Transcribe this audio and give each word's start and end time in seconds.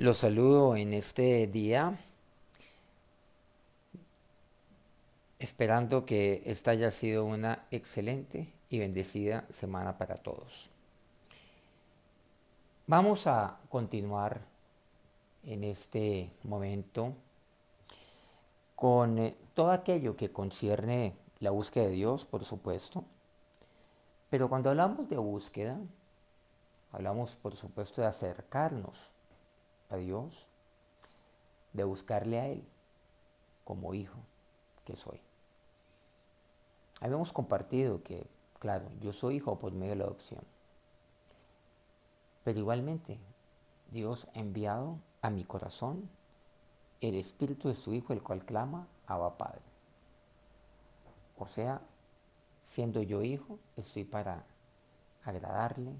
Los 0.00 0.16
saludo 0.16 0.76
en 0.76 0.94
este 0.94 1.46
día, 1.46 1.94
esperando 5.38 6.06
que 6.06 6.42
esta 6.46 6.70
haya 6.70 6.90
sido 6.90 7.26
una 7.26 7.66
excelente 7.70 8.50
y 8.70 8.78
bendecida 8.78 9.44
semana 9.50 9.98
para 9.98 10.14
todos. 10.14 10.70
Vamos 12.86 13.26
a 13.26 13.58
continuar 13.68 14.40
en 15.42 15.64
este 15.64 16.30
momento 16.44 17.12
con 18.74 19.18
eh, 19.18 19.36
todo 19.52 19.70
aquello 19.70 20.16
que 20.16 20.32
concierne 20.32 21.12
la 21.40 21.50
búsqueda 21.50 21.84
de 21.84 21.90
Dios, 21.90 22.24
por 22.24 22.46
supuesto. 22.46 23.04
Pero 24.30 24.48
cuando 24.48 24.70
hablamos 24.70 25.10
de 25.10 25.18
búsqueda, 25.18 25.78
hablamos 26.90 27.36
por 27.36 27.54
supuesto 27.54 28.00
de 28.00 28.06
acercarnos 28.06 29.12
a 29.90 29.96
Dios, 29.96 30.48
de 31.72 31.84
buscarle 31.84 32.40
a 32.40 32.48
Él 32.48 32.64
como 33.64 33.94
hijo 33.94 34.18
que 34.84 34.96
soy. 34.96 35.20
Habíamos 37.00 37.32
compartido 37.32 38.02
que, 38.02 38.26
claro, 38.58 38.86
yo 39.00 39.12
soy 39.12 39.36
hijo 39.36 39.58
por 39.58 39.72
medio 39.72 39.90
de 39.90 39.96
la 39.96 40.04
adopción. 40.04 40.42
Pero 42.44 42.58
igualmente, 42.58 43.18
Dios 43.90 44.26
ha 44.34 44.38
enviado 44.38 44.98
a 45.22 45.30
mi 45.30 45.44
corazón 45.44 46.08
el 47.00 47.14
espíritu 47.14 47.68
de 47.68 47.74
su 47.74 47.94
Hijo, 47.94 48.12
el 48.12 48.22
cual 48.22 48.44
clama, 48.44 48.86
Abba 49.06 49.36
Padre. 49.36 49.62
O 51.38 51.46
sea, 51.46 51.80
siendo 52.64 53.02
yo 53.02 53.22
hijo, 53.22 53.58
estoy 53.76 54.04
para 54.04 54.44
agradarle, 55.24 55.92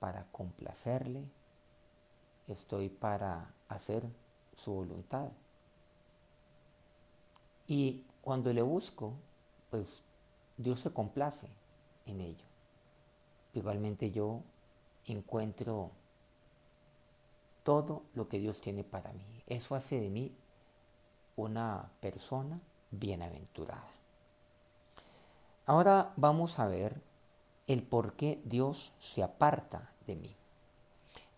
para 0.00 0.26
complacerle, 0.32 1.28
estoy 2.48 2.88
para 2.88 3.52
hacer 3.68 4.04
su 4.56 4.72
voluntad. 4.72 5.28
Y 7.66 8.04
cuando 8.22 8.52
le 8.52 8.62
busco, 8.62 9.14
pues 9.70 10.02
Dios 10.56 10.80
se 10.80 10.92
complace 10.92 11.48
en 12.06 12.20
ello. 12.20 12.44
Igualmente 13.54 14.10
yo 14.10 14.42
encuentro 15.06 15.90
todo 17.62 18.02
lo 18.14 18.28
que 18.28 18.38
Dios 18.38 18.60
tiene 18.60 18.84
para 18.84 19.12
mí. 19.12 19.42
Eso 19.46 19.74
hace 19.74 20.00
de 20.00 20.08
mí 20.08 20.32
una 21.36 21.90
persona 22.00 22.60
bienaventurada. 22.90 23.90
Ahora 25.66 26.12
vamos 26.16 26.58
a 26.58 26.66
ver 26.66 27.00
el 27.66 27.82
por 27.82 28.14
qué 28.14 28.40
Dios 28.44 28.92
se 29.00 29.22
aparta 29.22 29.90
de 30.06 30.14
mí. 30.14 30.36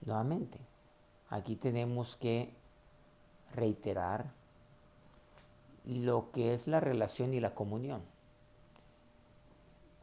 Nuevamente, 0.03 0.59
aquí 1.31 1.57
tenemos 1.57 2.17
que 2.17 2.53
reiterar 3.55 4.31
lo 5.85 6.31
que 6.33 6.55
es 6.55 6.67
la 6.67 6.81
relación 6.81 7.33
y 7.35 7.41
la 7.41 7.55
comunión. 7.55 8.03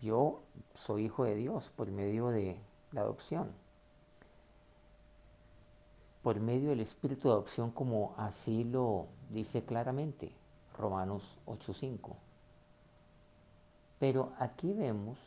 Yo 0.01 0.41
soy 0.75 1.05
hijo 1.05 1.23
de 1.23 1.35
Dios 1.35 1.71
por 1.75 1.89
medio 1.89 2.29
de 2.29 2.57
la 2.91 3.01
adopción, 3.01 3.51
por 6.23 6.39
medio 6.39 6.69
del 6.69 6.79
espíritu 6.79 7.27
de 7.27 7.33
adopción 7.35 7.71
como 7.71 8.13
así 8.17 8.63
lo 8.63 9.07
dice 9.29 9.63
claramente 9.63 10.31
Romanos 10.77 11.37
8.5. 11.45 12.15
Pero 13.99 14.33
aquí 14.39 14.73
vemos 14.73 15.17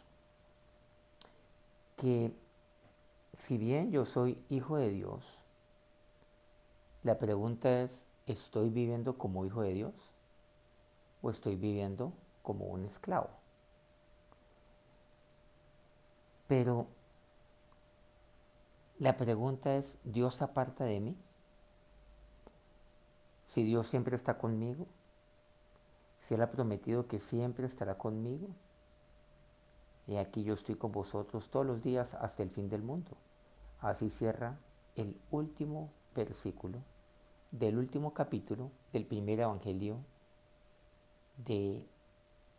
que 1.96 2.32
si 3.38 3.58
bien 3.58 3.90
yo 3.90 4.04
soy 4.04 4.38
hijo 4.48 4.76
de 4.76 4.90
Dios, 4.90 5.24
la 7.02 7.18
pregunta 7.18 7.82
es, 7.82 8.02
¿estoy 8.26 8.70
viviendo 8.70 9.16
como 9.16 9.44
hijo 9.46 9.62
de 9.62 9.72
Dios? 9.72 9.94
¿O 11.22 11.30
estoy 11.30 11.56
viviendo 11.56 12.12
como 12.42 12.66
un 12.66 12.84
esclavo? 12.84 13.30
Pero 16.46 16.86
la 18.98 19.16
pregunta 19.16 19.76
es, 19.76 19.96
¿Dios 20.02 20.42
aparta 20.42 20.84
de 20.84 21.00
mí? 21.00 21.16
Si 23.46 23.62
Dios 23.62 23.86
siempre 23.86 24.16
está 24.16 24.38
conmigo, 24.38 24.86
si 26.20 26.34
Él 26.34 26.42
ha 26.42 26.50
prometido 26.50 27.06
que 27.06 27.20
siempre 27.20 27.66
estará 27.66 27.96
conmigo, 27.96 28.48
y 30.06 30.16
aquí 30.16 30.42
yo 30.42 30.54
estoy 30.54 30.74
con 30.74 30.90
vosotros 30.90 31.48
todos 31.48 31.66
los 31.66 31.82
días 31.82 32.14
hasta 32.14 32.42
el 32.42 32.50
fin 32.50 32.68
del 32.68 32.82
mundo. 32.82 33.12
Así 33.80 34.10
cierra 34.10 34.58
el 34.96 35.16
último 35.30 35.90
versículo 36.14 36.78
del 37.50 37.78
último 37.78 38.12
capítulo 38.12 38.70
del 38.92 39.06
primer 39.06 39.40
evangelio 39.40 39.96
de 41.46 41.82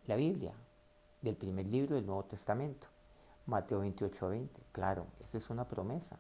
la 0.08 0.16
Biblia, 0.16 0.54
del 1.22 1.36
primer 1.36 1.68
libro 1.68 1.96
del 1.96 2.06
Nuevo 2.06 2.24
Testamento, 2.24 2.88
Mateo 3.46 3.80
28 3.80 4.30
20. 4.30 4.62
Claro, 4.72 5.06
esa 5.24 5.38
es 5.38 5.50
una 5.50 5.68
promesa. 5.68 6.18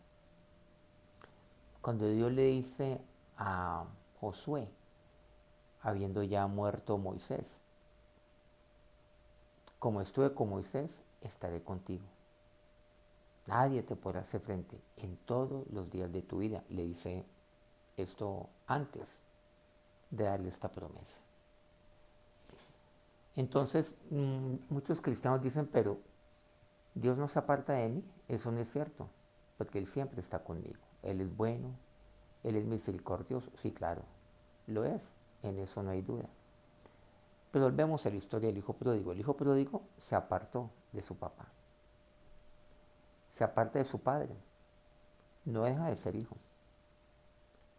Cuando 1.82 2.08
Dios 2.10 2.32
le 2.32 2.46
dice 2.46 3.02
a 3.38 3.86
Josué, 4.20 4.68
habiendo 5.82 6.24
ya 6.24 6.46
muerto 6.48 6.98
Moisés, 6.98 7.46
como 9.80 10.02
estuve 10.02 10.34
con 10.34 10.50
Moisés, 10.50 10.92
estaré 11.22 11.64
contigo. 11.64 12.04
Nadie 13.48 13.82
te 13.82 13.96
podrá 13.96 14.20
hacer 14.20 14.42
frente 14.42 14.78
en 14.98 15.16
todos 15.26 15.66
los 15.72 15.90
días 15.90 16.12
de 16.12 16.22
tu 16.22 16.40
vida, 16.40 16.64
le 16.70 16.84
dice 16.84 17.24
esto 18.04 18.50
antes 18.68 19.08
de 20.12 20.24
darle 20.24 20.50
esta 20.50 20.70
promesa. 20.70 21.20
Entonces, 23.36 23.94
mm, 24.10 24.56
muchos 24.70 25.02
cristianos 25.02 25.42
dicen, 25.42 25.68
pero 25.68 25.98
Dios 26.96 27.18
no 27.18 27.28
se 27.28 27.40
aparta 27.40 27.74
de 27.74 27.90
mí. 27.90 28.04
Eso 28.28 28.52
no 28.52 28.60
es 28.60 28.72
cierto, 28.72 29.08
porque 29.58 29.80
Él 29.80 29.88
siempre 29.88 30.20
está 30.22 30.40
conmigo. 30.44 30.80
Él 31.04 31.22
es 31.22 31.36
bueno, 31.36 31.70
Él 32.44 32.56
es 32.56 32.66
misericordioso. 32.66 33.50
Sí, 33.56 33.72
claro, 33.72 34.02
lo 34.68 34.84
es, 34.84 35.02
en 35.44 35.60
eso 35.60 35.84
no 35.84 35.92
hay 35.92 36.02
duda. 36.02 36.26
Pero 37.52 37.66
volvemos 37.66 38.06
a 38.06 38.10
la 38.10 38.18
historia 38.18 38.50
del 38.50 38.58
hijo 38.58 38.74
pródigo. 38.74 39.12
El 39.12 39.20
hijo 39.20 39.36
pródigo 39.36 39.82
se 39.98 40.16
apartó 40.16 40.70
de 40.92 41.02
su 41.02 41.16
papá. 41.16 41.48
Se 43.34 43.44
aparta 43.44 43.80
de 43.80 43.86
su 43.86 44.00
padre. 44.00 44.36
No 45.46 45.64
deja 45.64 45.88
de 45.88 45.96
ser 45.96 46.16
hijo 46.16 46.36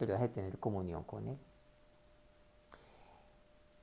pero 0.01 0.15
has 0.15 0.21
de 0.21 0.29
tener 0.29 0.57
comunión 0.57 1.03
con 1.03 1.27
Él. 1.27 1.37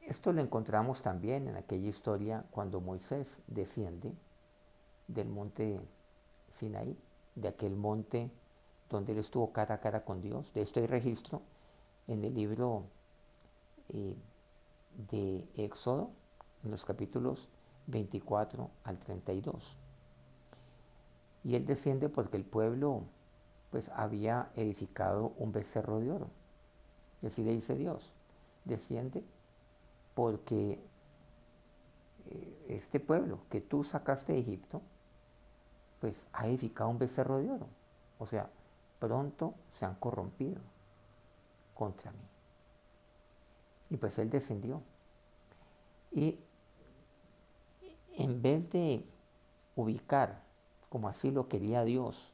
Esto 0.00 0.32
lo 0.32 0.42
encontramos 0.42 1.00
también 1.00 1.46
en 1.46 1.56
aquella 1.56 1.88
historia 1.88 2.44
cuando 2.50 2.80
Moisés 2.80 3.28
desciende 3.46 4.12
del 5.06 5.28
monte 5.28 5.78
Sinaí, 6.50 6.98
de 7.36 7.46
aquel 7.46 7.76
monte 7.76 8.32
donde 8.90 9.12
él 9.12 9.18
estuvo 9.18 9.52
cara 9.52 9.76
a 9.76 9.80
cara 9.80 10.04
con 10.04 10.20
Dios. 10.20 10.52
De 10.54 10.62
esto 10.62 10.80
hay 10.80 10.88
registro 10.88 11.40
en 12.08 12.24
el 12.24 12.34
libro 12.34 12.82
eh, 13.90 14.16
de 15.12 15.46
Éxodo, 15.56 16.10
en 16.64 16.72
los 16.72 16.84
capítulos 16.84 17.46
24 17.86 18.68
al 18.82 18.98
32. 18.98 19.76
Y 21.44 21.54
él 21.54 21.64
desciende 21.64 22.08
porque 22.08 22.36
el 22.36 22.44
pueblo 22.44 23.04
pues 23.70 23.90
había 23.90 24.50
edificado 24.56 25.32
un 25.38 25.52
becerro 25.52 26.00
de 26.00 26.10
oro. 26.10 26.28
Y 27.22 27.26
así 27.26 27.42
le 27.42 27.52
dice 27.52 27.74
Dios, 27.74 28.10
desciende 28.64 29.22
porque 30.14 30.78
eh, 32.30 32.66
este 32.68 33.00
pueblo 33.00 33.40
que 33.50 33.60
tú 33.60 33.84
sacaste 33.84 34.32
de 34.32 34.40
Egipto, 34.40 34.82
pues 36.00 36.16
ha 36.32 36.46
edificado 36.46 36.90
un 36.90 36.98
becerro 36.98 37.38
de 37.38 37.50
oro. 37.50 37.66
O 38.18 38.26
sea, 38.26 38.48
pronto 38.98 39.54
se 39.70 39.84
han 39.84 39.94
corrompido 39.96 40.60
contra 41.74 42.10
mí. 42.10 42.18
Y 43.90 43.96
pues 43.96 44.18
él 44.18 44.30
descendió. 44.30 44.82
Y 46.12 46.38
en 48.16 48.42
vez 48.42 48.70
de 48.70 49.04
ubicar, 49.76 50.42
como 50.88 51.08
así 51.08 51.30
lo 51.30 51.48
quería 51.48 51.84
Dios, 51.84 52.32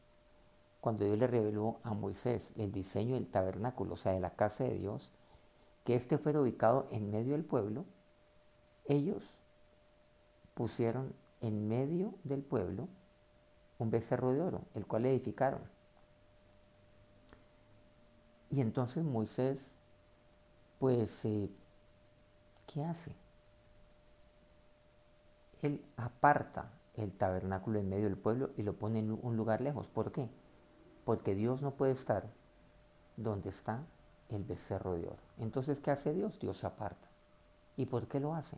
cuando 0.85 1.07
Dios 1.07 1.17
le 1.17 1.27
reveló 1.27 1.79
a 1.83 1.95
Moisés 1.95 2.51
el 2.57 2.71
diseño 2.71 3.15
del 3.15 3.27
tabernáculo, 3.27 3.95
o 3.95 3.97
sea, 3.97 4.13
de 4.13 4.21
la 4.21 4.35
casa 4.35 4.65
de 4.65 4.75
Dios, 4.75 5.09
que 5.83 5.95
éste 5.95 6.19
fuera 6.19 6.43
ubicado 6.43 6.89
en 6.91 7.11
medio 7.11 7.33
del 7.33 7.43
pueblo, 7.43 7.87
ellos 8.85 9.39
pusieron 10.53 11.15
en 11.41 11.69
medio 11.69 12.13
del 12.23 12.43
pueblo 12.43 12.87
un 13.79 13.91
becerro 13.91 14.35
de 14.35 14.43
oro, 14.43 14.61
el 14.75 14.85
cual 14.87 15.07
edificaron. 15.07 15.63
Y 18.51 18.61
entonces 18.61 19.05
Moisés, 19.05 19.63
pues, 20.81 21.25
eh, 21.25 21.49
¿qué 22.67 22.85
hace? 22.85 23.11
Él 25.63 25.83
aparta 25.97 26.73
el 26.99 27.11
tabernáculo 27.11 27.79
en 27.79 27.89
medio 27.89 28.05
del 28.05 28.19
pueblo 28.19 28.51
y 28.59 28.65
lo 28.65 28.75
pone 28.75 28.99
en 28.99 29.19
un 29.23 29.35
lugar 29.39 29.63
lejos. 29.63 29.89
¿Por 29.89 30.13
qué? 30.13 30.29
Porque 31.05 31.35
Dios 31.35 31.62
no 31.62 31.73
puede 31.73 31.93
estar 31.93 32.25
donde 33.17 33.51
está 33.51 33.83
el 34.29 34.45
becerro 34.45 34.95
de 34.95 35.06
oro. 35.06 35.23
Entonces, 35.39 35.81
¿qué 35.81 35.91
hace 35.91 36.12
Dios? 36.12 36.39
Dios 36.39 36.59
se 36.59 36.67
aparta. 36.67 37.09
¿Y 37.77 37.87
por 37.87 38.06
qué 38.06 38.21
lo 38.21 38.35
hace? 38.35 38.56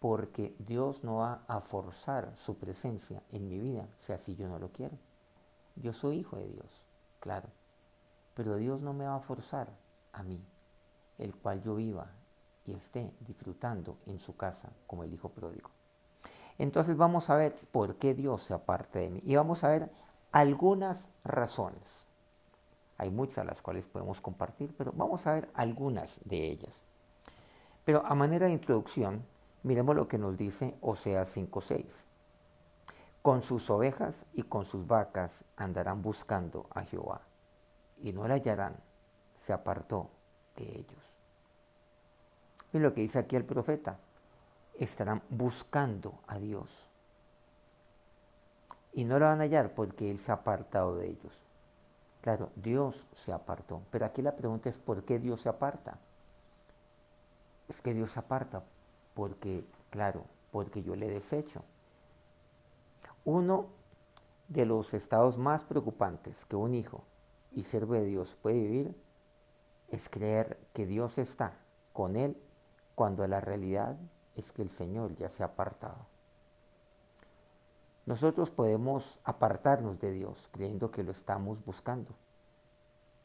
Porque 0.00 0.54
Dios 0.58 1.04
no 1.04 1.16
va 1.16 1.42
a 1.48 1.60
forzar 1.60 2.32
su 2.36 2.56
presencia 2.56 3.22
en 3.32 3.48
mi 3.48 3.58
vida 3.58 3.86
si 3.98 4.12
así 4.12 4.36
yo 4.36 4.48
no 4.48 4.58
lo 4.58 4.68
quiero. 4.68 4.96
Yo 5.76 5.92
soy 5.92 6.18
hijo 6.18 6.36
de 6.36 6.48
Dios, 6.48 6.82
claro. 7.20 7.48
Pero 8.34 8.56
Dios 8.56 8.80
no 8.80 8.92
me 8.92 9.06
va 9.06 9.16
a 9.16 9.20
forzar 9.20 9.68
a 10.12 10.22
mí, 10.22 10.40
el 11.18 11.34
cual 11.34 11.62
yo 11.62 11.76
viva 11.76 12.10
y 12.66 12.74
esté 12.74 13.12
disfrutando 13.20 13.96
en 14.06 14.18
su 14.18 14.36
casa 14.36 14.70
como 14.86 15.04
el 15.04 15.12
hijo 15.12 15.30
pródigo. 15.30 15.70
Entonces 16.58 16.96
vamos 16.96 17.30
a 17.30 17.36
ver 17.36 17.54
por 17.70 17.96
qué 17.96 18.14
Dios 18.14 18.42
se 18.42 18.54
aparta 18.54 18.98
de 18.98 19.10
mí. 19.10 19.20
Y 19.24 19.36
vamos 19.36 19.64
a 19.64 19.68
ver 19.68 19.90
algunas 20.36 21.06
razones. 21.24 22.04
Hay 22.98 23.08
muchas 23.08 23.46
las 23.46 23.62
cuales 23.62 23.86
podemos 23.86 24.20
compartir, 24.20 24.74
pero 24.76 24.92
vamos 24.94 25.26
a 25.26 25.32
ver 25.32 25.48
algunas 25.54 26.20
de 26.26 26.50
ellas. 26.50 26.82
Pero 27.86 28.04
a 28.04 28.14
manera 28.14 28.46
de 28.46 28.52
introducción, 28.52 29.24
miremos 29.62 29.96
lo 29.96 30.08
que 30.08 30.18
nos 30.18 30.36
dice 30.36 30.74
Oseas 30.82 31.34
5.6. 31.34 31.86
Con 33.22 33.42
sus 33.42 33.70
ovejas 33.70 34.26
y 34.34 34.42
con 34.42 34.66
sus 34.66 34.86
vacas 34.86 35.42
andarán 35.56 36.02
buscando 36.02 36.66
a 36.74 36.82
Jehová, 36.82 37.22
y 38.02 38.12
no 38.12 38.28
la 38.28 38.34
hallarán, 38.34 38.76
se 39.36 39.54
apartó 39.54 40.10
de 40.54 40.64
ellos. 40.64 41.14
Y 42.74 42.78
lo 42.78 42.92
que 42.92 43.00
dice 43.00 43.20
aquí 43.20 43.36
el 43.36 43.46
profeta, 43.46 43.96
estarán 44.78 45.22
buscando 45.30 46.18
a 46.26 46.38
Dios. 46.38 46.90
Y 48.96 49.04
no 49.04 49.18
lo 49.18 49.26
van 49.26 49.40
a 49.40 49.44
hallar 49.44 49.74
porque 49.74 50.10
Él 50.10 50.18
se 50.18 50.32
ha 50.32 50.36
apartado 50.36 50.96
de 50.96 51.10
ellos. 51.10 51.44
Claro, 52.22 52.48
Dios 52.56 53.06
se 53.12 53.30
apartó. 53.30 53.82
Pero 53.90 54.06
aquí 54.06 54.22
la 54.22 54.34
pregunta 54.34 54.70
es, 54.70 54.78
¿por 54.78 55.04
qué 55.04 55.18
Dios 55.18 55.42
se 55.42 55.50
aparta? 55.50 55.98
Es 57.68 57.82
que 57.82 57.92
Dios 57.92 58.12
se 58.12 58.20
aparta 58.20 58.64
porque, 59.12 59.66
claro, 59.90 60.24
porque 60.50 60.82
yo 60.82 60.96
le 60.96 61.10
desecho. 61.10 61.62
Uno 63.26 63.66
de 64.48 64.64
los 64.64 64.94
estados 64.94 65.36
más 65.36 65.66
preocupantes 65.66 66.46
que 66.46 66.56
un 66.56 66.74
hijo 66.74 67.04
y 67.52 67.64
siervo 67.64 67.92
de 67.92 68.06
Dios 68.06 68.34
puede 68.40 68.60
vivir 68.60 68.96
es 69.90 70.08
creer 70.08 70.58
que 70.72 70.86
Dios 70.86 71.18
está 71.18 71.52
con 71.92 72.16
él 72.16 72.34
cuando 72.94 73.26
la 73.26 73.42
realidad 73.42 73.98
es 74.36 74.52
que 74.52 74.62
el 74.62 74.70
Señor 74.70 75.14
ya 75.16 75.28
se 75.28 75.42
ha 75.42 75.46
apartado. 75.46 76.15
Nosotros 78.06 78.52
podemos 78.52 79.18
apartarnos 79.24 79.98
de 79.98 80.12
Dios 80.12 80.48
creyendo 80.52 80.92
que 80.92 81.02
lo 81.02 81.10
estamos 81.10 81.64
buscando, 81.64 82.14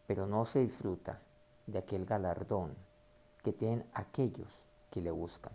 pero 0.07 0.25
no 0.25 0.43
se 0.45 0.59
disfruta 0.59 1.19
de 1.67 1.77
aquel 1.77 2.05
galardón 2.05 2.75
que 3.43 3.53
tienen 3.53 3.85
aquellos 3.93 4.63
que 4.89 5.01
le 5.01 5.11
buscan. 5.11 5.53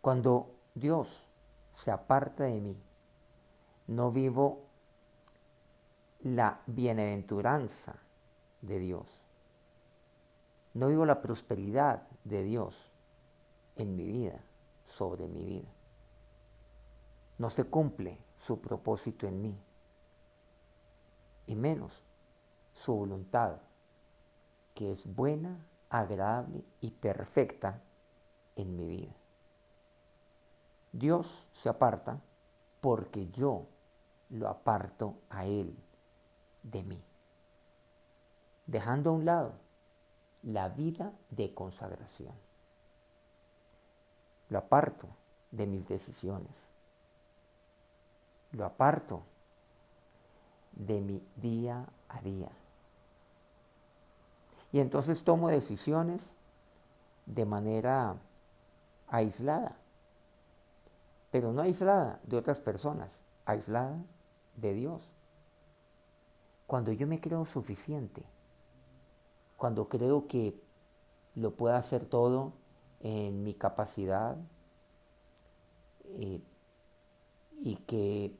Cuando 0.00 0.50
Dios 0.74 1.28
se 1.72 1.92
aparta 1.92 2.44
de 2.44 2.60
mí, 2.60 2.76
no 3.86 4.10
vivo 4.10 4.64
la 6.24 6.60
bienaventuranza 6.66 7.94
de 8.60 8.80
Dios. 8.80 9.20
No 10.74 10.88
vivo 10.88 11.06
la 11.06 11.22
prosperidad 11.22 12.02
de 12.24 12.42
Dios 12.42 12.90
en 13.76 13.94
mi 13.94 14.06
vida, 14.06 14.40
sobre 14.84 15.28
mi 15.28 15.44
vida 15.44 15.68
no 17.38 17.50
se 17.50 17.64
cumple 17.64 18.18
su 18.36 18.60
propósito 18.60 19.26
en 19.26 19.40
mí, 19.40 19.58
y 21.46 21.54
menos 21.54 22.02
su 22.72 22.94
voluntad, 22.94 23.56
que 24.74 24.92
es 24.92 25.12
buena, 25.14 25.66
agradable 25.90 26.64
y 26.80 26.90
perfecta 26.90 27.80
en 28.56 28.76
mi 28.76 28.86
vida. 28.86 29.12
Dios 30.92 31.46
se 31.52 31.68
aparta 31.68 32.20
porque 32.80 33.30
yo 33.30 33.66
lo 34.30 34.48
aparto 34.48 35.14
a 35.30 35.46
Él 35.46 35.76
de 36.62 36.82
mí, 36.82 37.02
dejando 38.66 39.10
a 39.10 39.12
un 39.12 39.24
lado 39.24 39.52
la 40.42 40.68
vida 40.68 41.12
de 41.30 41.54
consagración. 41.54 42.34
Lo 44.48 44.58
aparto 44.58 45.08
de 45.50 45.66
mis 45.66 45.88
decisiones, 45.88 46.66
lo 48.52 48.64
aparto 48.64 49.22
de 50.72 51.00
mi 51.00 51.22
día 51.36 51.86
a 52.08 52.20
día. 52.20 52.50
Y 54.72 54.80
entonces 54.80 55.24
tomo 55.24 55.48
decisiones 55.48 56.32
de 57.26 57.44
manera 57.44 58.16
aislada, 59.08 59.76
pero 61.30 61.52
no 61.52 61.62
aislada 61.62 62.20
de 62.24 62.36
otras 62.36 62.60
personas, 62.60 63.20
aislada 63.44 64.02
de 64.56 64.74
Dios. 64.74 65.10
Cuando 66.66 66.92
yo 66.92 67.06
me 67.06 67.20
creo 67.20 67.44
suficiente, 67.44 68.24
cuando 69.56 69.88
creo 69.88 70.26
que 70.26 70.58
lo 71.34 71.54
puedo 71.54 71.74
hacer 71.76 72.06
todo 72.06 72.52
en 73.00 73.42
mi 73.42 73.54
capacidad 73.54 74.36
eh, 76.04 76.40
y 77.60 77.76
que 77.76 78.34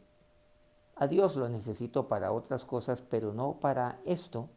a 1.03 1.09
Dios 1.09 1.35
lo 1.35 1.49
necesito 1.49 2.07
para 2.07 2.31
otras 2.31 2.65
cosas, 2.65 3.03
pero 3.03 3.33
no 3.33 3.59
para 3.59 4.01
esto, 4.05 4.49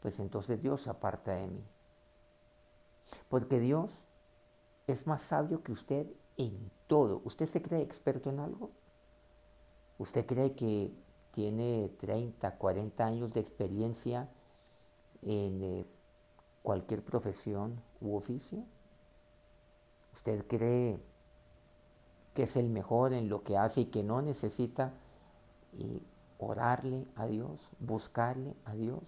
pues 0.00 0.20
entonces 0.20 0.62
Dios 0.62 0.86
aparta 0.86 1.32
de 1.32 1.48
mí. 1.48 1.64
Porque 3.28 3.58
Dios 3.58 4.04
es 4.86 5.08
más 5.08 5.22
sabio 5.22 5.64
que 5.64 5.72
usted 5.72 6.06
en 6.36 6.70
todo. 6.86 7.22
¿Usted 7.24 7.46
se 7.46 7.60
cree 7.60 7.82
experto 7.82 8.30
en 8.30 8.38
algo? 8.38 8.70
¿Usted 9.98 10.24
cree 10.26 10.54
que 10.54 10.92
tiene 11.32 11.90
30, 11.98 12.56
40 12.56 13.04
años 13.04 13.32
de 13.32 13.40
experiencia 13.40 14.28
en 15.22 15.60
eh, 15.64 15.86
cualquier 16.62 17.02
profesión 17.02 17.82
u 18.00 18.14
oficio? 18.14 18.62
¿Usted 20.12 20.46
cree 20.46 21.00
que 22.32 22.44
es 22.44 22.56
el 22.56 22.68
mejor 22.68 23.12
en 23.12 23.28
lo 23.28 23.42
que 23.42 23.56
hace 23.56 23.80
y 23.80 23.86
que 23.86 24.04
no 24.04 24.22
necesita 24.22 24.92
y 25.72 26.02
orarle 26.38 27.06
a 27.16 27.26
Dios, 27.26 27.68
buscarle 27.78 28.54
a 28.64 28.74
Dios, 28.74 29.02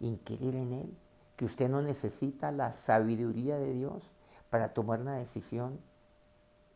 inquirir 0.00 0.54
en 0.54 0.72
Él, 0.72 0.96
que 1.36 1.44
usted 1.44 1.68
no 1.68 1.82
necesita 1.82 2.50
la 2.50 2.72
sabiduría 2.72 3.58
de 3.58 3.72
Dios 3.72 4.12
para 4.50 4.72
tomar 4.74 5.00
una 5.00 5.16
decisión 5.16 5.80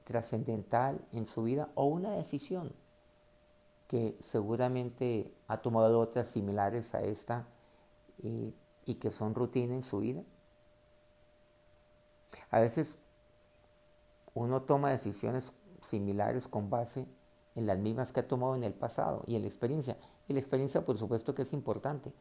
trascendental 0.05 1.00
en 1.12 1.27
su 1.27 1.45
vida 1.45 1.71
o 1.75 1.87
una 1.87 2.12
decisión 2.12 2.73
que 3.89 4.17
seguramente 4.23 5.33
ha 5.49 5.59
tomado 5.59 5.99
otras 5.99 6.29
similares 6.29 6.95
a 6.95 7.00
esta 7.00 7.47
y, 8.23 8.55
y 8.87 8.97
que 8.97 9.11
son 9.11 9.35
rutina 9.35 9.75
en 9.75 9.83
su 9.83 9.99
vida. 9.99 10.23
A 12.50 12.61
veces 12.61 12.99
uno 14.35 14.62
toma 14.62 14.91
decisiones 14.91 15.53
similares 15.81 16.47
con 16.47 16.71
base 16.71 17.07
las 17.54 17.78
mismas 17.78 18.12
que 18.12 18.21
ha 18.21 18.28
tomado 18.28 18.54
en 18.54 18.64
el 18.64 18.73
pasado 18.73 19.23
y 19.26 19.37
en 19.37 19.42
la 19.42 19.49
experiencia. 19.49 19.97
Y 20.28 20.33
la 20.33 20.40
experiencia 20.40 20.85
por 20.85 20.99
supuesto 20.99 21.35
que 21.35 21.42
es 21.42 21.52
importante, 21.52 22.12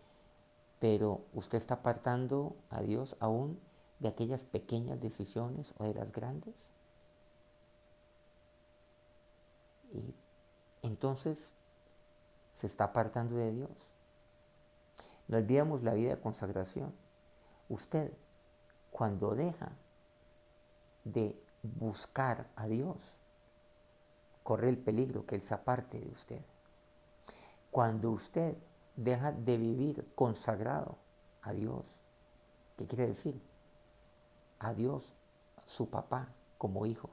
pero 0.79 1.21
usted 1.33 1.57
está 1.57 1.75
apartando 1.75 2.55
a 2.69 2.81
Dios 2.81 3.15
aún 3.19 3.59
de 3.99 4.07
aquellas 4.07 4.43
pequeñas 4.43 4.99
decisiones 4.99 5.73
o 5.77 5.83
de 5.83 5.93
las 5.93 6.11
grandes. 6.11 6.55
Y 9.93 10.13
entonces 10.81 11.51
se 12.55 12.67
está 12.67 12.85
apartando 12.85 13.35
de 13.35 13.51
Dios. 13.51 13.69
No 15.27 15.37
olvidemos 15.37 15.83
la 15.83 15.93
vida 15.93 16.15
de 16.15 16.21
consagración. 16.21 16.93
Usted, 17.69 18.11
cuando 18.91 19.35
deja 19.35 19.71
de 21.03 21.39
buscar 21.61 22.47
a 22.55 22.67
Dios, 22.67 23.15
corre 24.49 24.69
el 24.69 24.79
peligro 24.79 25.27
que 25.27 25.35
Él 25.35 25.43
se 25.43 25.53
aparte 25.53 25.99
de 25.99 26.09
usted. 26.09 26.41
Cuando 27.69 28.09
usted 28.09 28.57
deja 28.95 29.31
de 29.31 29.59
vivir 29.59 30.11
consagrado 30.15 30.97
a 31.43 31.53
Dios, 31.53 31.85
¿qué 32.75 32.87
quiere 32.87 33.05
decir? 33.05 33.39
A 34.57 34.73
Dios, 34.73 35.13
su 35.67 35.91
papá, 35.91 36.29
como 36.57 36.87
hijo. 36.87 37.11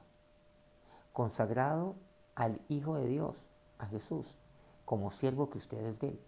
Consagrado 1.13 1.93
al 2.33 2.59
Hijo 2.69 2.95
de 2.95 3.05
Dios, 3.05 3.45
a 3.77 3.85
Jesús, 3.85 4.33
como 4.83 5.11
siervo 5.11 5.51
que 5.51 5.59
usted 5.59 5.85
es 5.85 5.99
de 5.99 6.07
Él. 6.07 6.19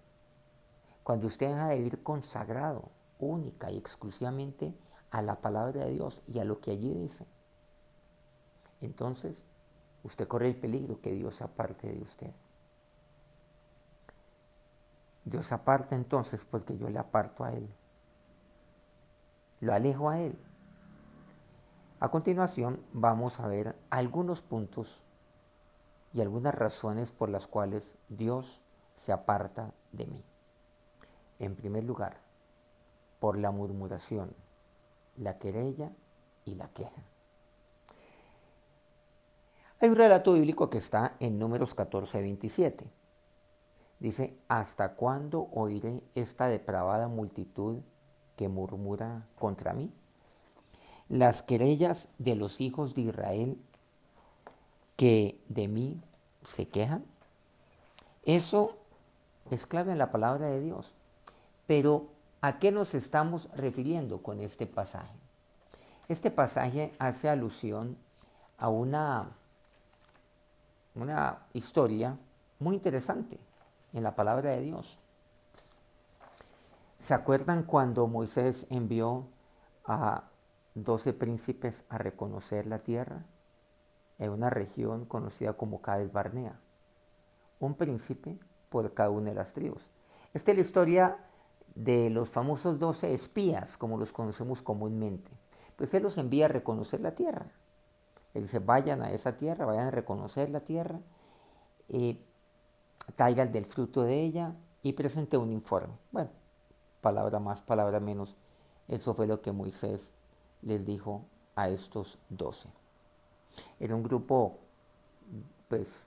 Cuando 1.01 1.25
usted 1.25 1.47
deja 1.47 1.69
de 1.69 1.77
vivir 1.77 2.03
consagrado 2.03 2.83
única 3.17 3.71
y 3.71 3.77
exclusivamente 3.77 4.75
a 5.09 5.23
la 5.23 5.41
palabra 5.41 5.85
de 5.85 5.91
Dios 5.93 6.21
y 6.27 6.37
a 6.37 6.45
lo 6.45 6.61
que 6.61 6.69
allí 6.69 6.93
dice, 6.93 7.25
entonces 8.79 9.48
usted 10.03 10.27
corre 10.27 10.47
el 10.47 10.55
peligro 10.55 11.01
que 11.01 11.11
Dios 11.11 11.41
aparte 11.41 11.91
de 11.91 12.01
usted. 12.01 12.31
Dios 15.25 15.51
aparta 15.51 15.95
entonces 15.95 16.45
porque 16.45 16.77
yo 16.77 16.89
le 16.89 16.99
aparto 16.99 17.43
a 17.43 17.51
Él. 17.51 17.69
lo 19.59 19.73
alejo 19.73 20.09
a 20.09 20.19
Él. 20.19 20.39
A 21.99 22.09
continuación 22.09 22.81
vamos 22.93 23.41
a 23.41 23.47
ver 23.47 23.75
algunos 23.89 24.41
puntos 24.41 25.03
y 26.13 26.21
algunas 26.21 26.55
razones 26.55 27.11
por 27.11 27.29
las 27.29 27.47
cuales 27.47 27.97
Dios 28.07 28.61
se 28.95 29.11
aparta 29.11 29.73
de 29.91 30.07
mí. 30.07 30.23
En 31.39 31.55
primer 31.55 31.83
lugar, 31.83 32.21
por 33.19 33.37
la 33.37 33.51
murmuración, 33.51 34.33
la 35.17 35.37
querella 35.37 35.91
y 36.45 36.55
la 36.55 36.69
queja. 36.69 37.03
Hay 39.81 39.89
un 39.89 39.95
relato 39.95 40.33
bíblico 40.33 40.69
que 40.69 40.77
está 40.77 41.15
en 41.21 41.39
números 41.39 41.73
14, 41.73 42.21
27. 42.21 42.85
Dice, 43.99 44.37
¿hasta 44.49 44.95
cuándo 44.95 45.47
oiré 45.53 46.03
esta 46.15 46.49
depravada 46.49 47.07
multitud 47.07 47.79
que 48.35 48.49
murmura 48.49 49.25
contra 49.37 49.73
mí? 49.73 49.93
Las 51.07 51.43
querellas 51.43 52.09
de 52.17 52.35
los 52.35 52.59
hijos 52.59 52.93
de 52.93 53.01
Israel 53.01 53.57
que 54.97 55.39
de 55.47 55.69
mí 55.69 56.01
se 56.43 56.67
quejan. 56.67 57.05
Eso 58.23 58.75
es 59.49 59.65
claro 59.65 59.93
en 59.93 59.97
la 59.97 60.11
palabra 60.11 60.47
de 60.47 60.59
Dios. 60.59 60.93
Pero, 61.67 62.09
¿a 62.41 62.59
qué 62.59 62.73
nos 62.73 62.93
estamos 62.95 63.47
refiriendo 63.55 64.21
con 64.21 64.41
este 64.41 64.65
pasaje? 64.65 65.15
Este 66.09 66.31
pasaje 66.31 66.93
hace 66.99 67.29
alusión 67.29 67.97
a 68.57 68.67
una 68.67 69.38
una 71.01 71.47
historia 71.53 72.17
muy 72.59 72.75
interesante 72.75 73.39
en 73.93 74.03
la 74.03 74.15
palabra 74.15 74.51
de 74.51 74.61
Dios. 74.61 74.99
¿Se 76.99 77.13
acuerdan 77.13 77.63
cuando 77.63 78.07
Moisés 78.07 78.67
envió 78.69 79.27
a 79.85 80.25
doce 80.75 81.13
príncipes 81.13 81.83
a 81.89 81.97
reconocer 81.97 82.67
la 82.67 82.79
tierra 82.79 83.25
en 84.17 84.31
una 84.31 84.49
región 84.49 85.05
conocida 85.05 85.53
como 85.53 85.81
Cades 85.81 86.11
Barnea? 86.11 86.59
Un 87.59 87.75
príncipe 87.75 88.37
por 88.69 88.93
cada 88.93 89.09
una 89.09 89.29
de 89.29 89.35
las 89.35 89.53
tribus. 89.53 89.87
Esta 90.33 90.51
es 90.51 90.57
la 90.57 90.61
historia 90.61 91.17
de 91.75 92.09
los 92.09 92.29
famosos 92.29 92.79
doce 92.79 93.13
espías, 93.13 93.77
como 93.77 93.97
los 93.97 94.11
conocemos 94.11 94.61
comúnmente. 94.61 95.31
Pues 95.75 95.93
él 95.93 96.03
los 96.03 96.17
envía 96.17 96.45
a 96.45 96.49
reconocer 96.49 96.99
la 96.99 97.15
tierra. 97.15 97.47
Él 98.33 98.43
dice, 98.43 98.59
vayan 98.59 99.01
a 99.01 99.11
esa 99.11 99.37
tierra, 99.37 99.65
vayan 99.65 99.87
a 99.87 99.91
reconocer 99.91 100.49
la 100.49 100.59
tierra, 100.61 100.99
eh, 101.89 102.23
caigan 103.15 103.51
del 103.51 103.65
fruto 103.65 104.03
de 104.03 104.21
ella 104.21 104.55
y 104.83 104.93
presente 104.93 105.37
un 105.37 105.51
informe. 105.51 105.93
Bueno, 106.11 106.29
palabra 107.01 107.39
más, 107.39 107.61
palabra 107.61 107.99
menos. 107.99 108.35
Eso 108.87 109.13
fue 109.13 109.27
lo 109.27 109.41
que 109.41 109.51
Moisés 109.51 110.09
les 110.61 110.85
dijo 110.85 111.25
a 111.55 111.69
estos 111.69 112.19
doce. 112.29 112.69
Era 113.79 113.95
un 113.95 114.03
grupo, 114.03 114.59
pues, 115.67 116.03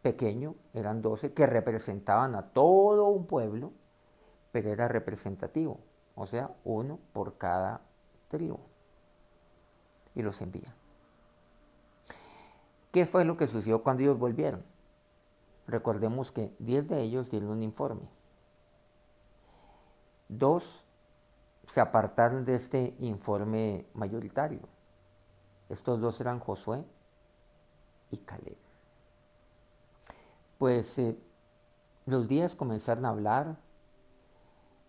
pequeño, 0.00 0.54
eran 0.74 1.02
doce, 1.02 1.32
que 1.32 1.46
representaban 1.46 2.34
a 2.34 2.48
todo 2.48 3.08
un 3.08 3.26
pueblo, 3.26 3.72
pero 4.50 4.70
era 4.70 4.88
representativo, 4.88 5.78
o 6.14 6.26
sea, 6.26 6.50
uno 6.64 6.98
por 7.12 7.38
cada 7.38 7.80
tribu. 8.28 8.58
Y 10.14 10.22
los 10.22 10.40
envía. 10.42 10.74
¿Qué 12.92 13.06
fue 13.06 13.24
lo 13.24 13.38
que 13.38 13.46
sucedió 13.46 13.82
cuando 13.82 14.02
ellos 14.02 14.18
volvieron? 14.18 14.62
Recordemos 15.66 16.30
que 16.30 16.54
10 16.58 16.88
de 16.88 17.00
ellos 17.00 17.30
dieron 17.30 17.48
un 17.48 17.62
informe. 17.62 18.02
Dos 20.28 20.84
se 21.66 21.80
apartaron 21.80 22.44
de 22.44 22.54
este 22.54 22.94
informe 22.98 23.86
mayoritario. 23.94 24.60
Estos 25.70 26.00
dos 26.00 26.20
eran 26.20 26.38
Josué 26.38 26.84
y 28.10 28.18
Caleb. 28.18 28.58
Pues 30.58 30.98
eh, 30.98 31.16
los 32.04 32.28
días 32.28 32.54
comenzaron 32.54 33.06
a 33.06 33.10
hablar. 33.10 33.56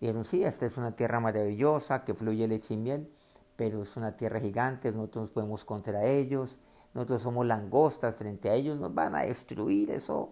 Dijeron, 0.01 0.25
sí, 0.25 0.43
esta 0.43 0.65
es 0.65 0.77
una 0.77 0.93
tierra 0.93 1.21
maravillosa 1.21 2.03
que 2.03 2.13
fluye 2.13 2.49
leche 2.49 2.73
y 2.73 2.77
miel, 2.77 3.09
pero 3.55 3.83
es 3.83 3.95
una 3.95 4.17
tierra 4.17 4.41
gigante, 4.41 4.91
nosotros 4.91 5.23
nos 5.23 5.31
podemos 5.31 5.63
contra 5.63 6.03
ellos 6.03 6.57
nosotros 6.93 7.21
somos 7.21 7.45
langostas 7.45 8.15
frente 8.15 8.49
a 8.49 8.53
ellos, 8.53 8.79
nos 8.79 8.93
van 8.93 9.15
a 9.15 9.21
destruir, 9.21 9.89
eso 9.91 10.31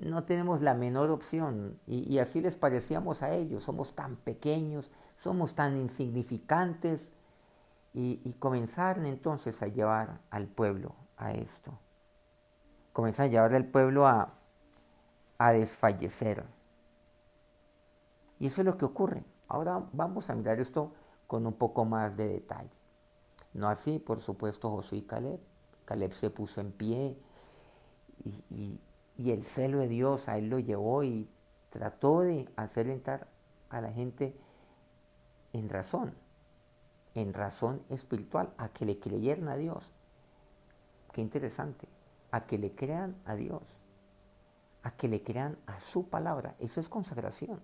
no 0.00 0.24
tenemos 0.24 0.62
la 0.62 0.74
menor 0.74 1.10
opción. 1.10 1.78
Y, 1.86 2.18
así 2.18 2.40
les 2.40 2.56
parecíamos 2.56 3.22
a 3.22 3.32
ellos, 3.34 3.62
somos 3.62 3.94
tan 3.94 4.16
pequeños, 4.16 4.90
somos 5.16 5.54
tan 5.54 5.76
insignificantes. 5.76 7.10
Y, 7.92 8.34
comenzaron 8.38 9.04
entonces 9.04 9.62
a 9.62 9.66
llevar 9.66 10.20
al 10.30 10.46
pueblo 10.46 10.94
a 11.16 11.32
esto. 11.32 11.78
Comenzaron 12.92 13.28
a 13.28 13.32
llevar 13.32 13.54
al 13.54 13.66
pueblo 13.66 14.06
a, 14.06 14.34
a 15.38 15.52
desfallecer. 15.52 16.44
Y 18.38 18.46
eso 18.46 18.62
es 18.62 18.64
lo 18.64 18.78
que 18.78 18.86
ocurre. 18.86 19.24
Ahora 19.48 19.84
vamos 19.92 20.30
a 20.30 20.34
mirar 20.34 20.60
esto 20.60 20.92
con 21.26 21.46
un 21.46 21.52
poco 21.52 21.84
más 21.84 22.16
de 22.16 22.28
detalle. 22.28 22.70
No 23.52 23.68
así, 23.68 23.98
por 23.98 24.20
supuesto, 24.20 24.70
Josué 24.70 24.98
y 24.98 25.02
Caleb. 25.02 25.49
Caleb 25.90 26.12
se 26.12 26.30
puso 26.30 26.60
en 26.60 26.70
pie 26.70 27.16
y, 28.48 28.78
el 29.18 29.44
celo 29.44 29.80
de 29.80 29.88
Dios 29.88 30.28
a 30.28 30.38
él 30.38 30.48
lo 30.48 30.60
llevó 30.60 31.02
y 31.02 31.28
trató 31.68 32.20
de 32.20 32.48
hacer 32.54 32.88
entrar 32.88 33.26
a 33.70 33.80
la 33.80 33.92
gente 33.92 34.36
en 35.52 35.68
razón, 35.68 36.14
en 37.16 37.34
razón 37.34 37.82
espiritual, 37.88 38.54
a 38.56 38.68
que 38.68 38.86
le 38.86 39.00
creyeran 39.00 39.48
a 39.48 39.56
Dios. 39.56 39.90
Qué 41.12 41.22
interesante, 41.22 41.88
a 42.30 42.40
que 42.42 42.56
le 42.56 42.72
crean 42.72 43.16
a 43.24 43.34
Dios, 43.34 43.62
a 44.84 44.92
que 44.92 45.08
le 45.08 45.24
crean 45.24 45.58
a 45.66 45.80
su 45.80 46.08
palabra. 46.08 46.54
Eso 46.60 46.78
es 46.78 46.88
consagración. 46.88 47.60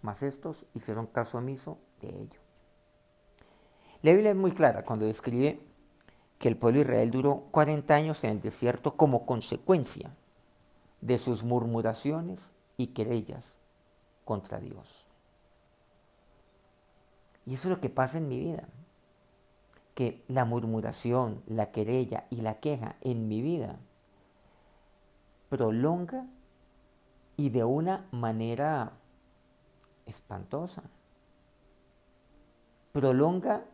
Mas 0.00 0.22
estos 0.22 0.64
hicieron 0.72 1.06
caso 1.06 1.36
omiso 1.36 1.76
de 2.00 2.08
ello. 2.08 2.40
La 4.00 4.12
Biblia 4.12 4.30
es 4.30 4.36
muy 4.36 4.52
clara 4.52 4.86
cuando 4.86 5.04
describe 5.04 5.69
que 6.40 6.48
el 6.48 6.56
pueblo 6.56 6.78
de 6.78 6.86
Israel 6.86 7.10
duró 7.10 7.44
40 7.50 7.94
años 7.94 8.24
en 8.24 8.30
el 8.30 8.40
desierto 8.40 8.96
como 8.96 9.26
consecuencia 9.26 10.10
de 11.02 11.18
sus 11.18 11.44
murmuraciones 11.44 12.50
y 12.78 12.88
querellas 12.88 13.54
contra 14.24 14.58
Dios. 14.58 15.06
Y 17.44 17.54
eso 17.54 17.68
es 17.68 17.76
lo 17.76 17.80
que 17.80 17.90
pasa 17.90 18.16
en 18.16 18.28
mi 18.28 18.38
vida, 18.38 18.66
que 19.94 20.24
la 20.28 20.46
murmuración, 20.46 21.42
la 21.46 21.70
querella 21.72 22.24
y 22.30 22.36
la 22.40 22.58
queja 22.58 22.96
en 23.02 23.28
mi 23.28 23.42
vida 23.42 23.78
prolonga 25.50 26.24
y 27.36 27.50
de 27.50 27.64
una 27.64 28.06
manera 28.12 28.92
espantosa. 30.06 30.84
Prolonga 32.92 33.64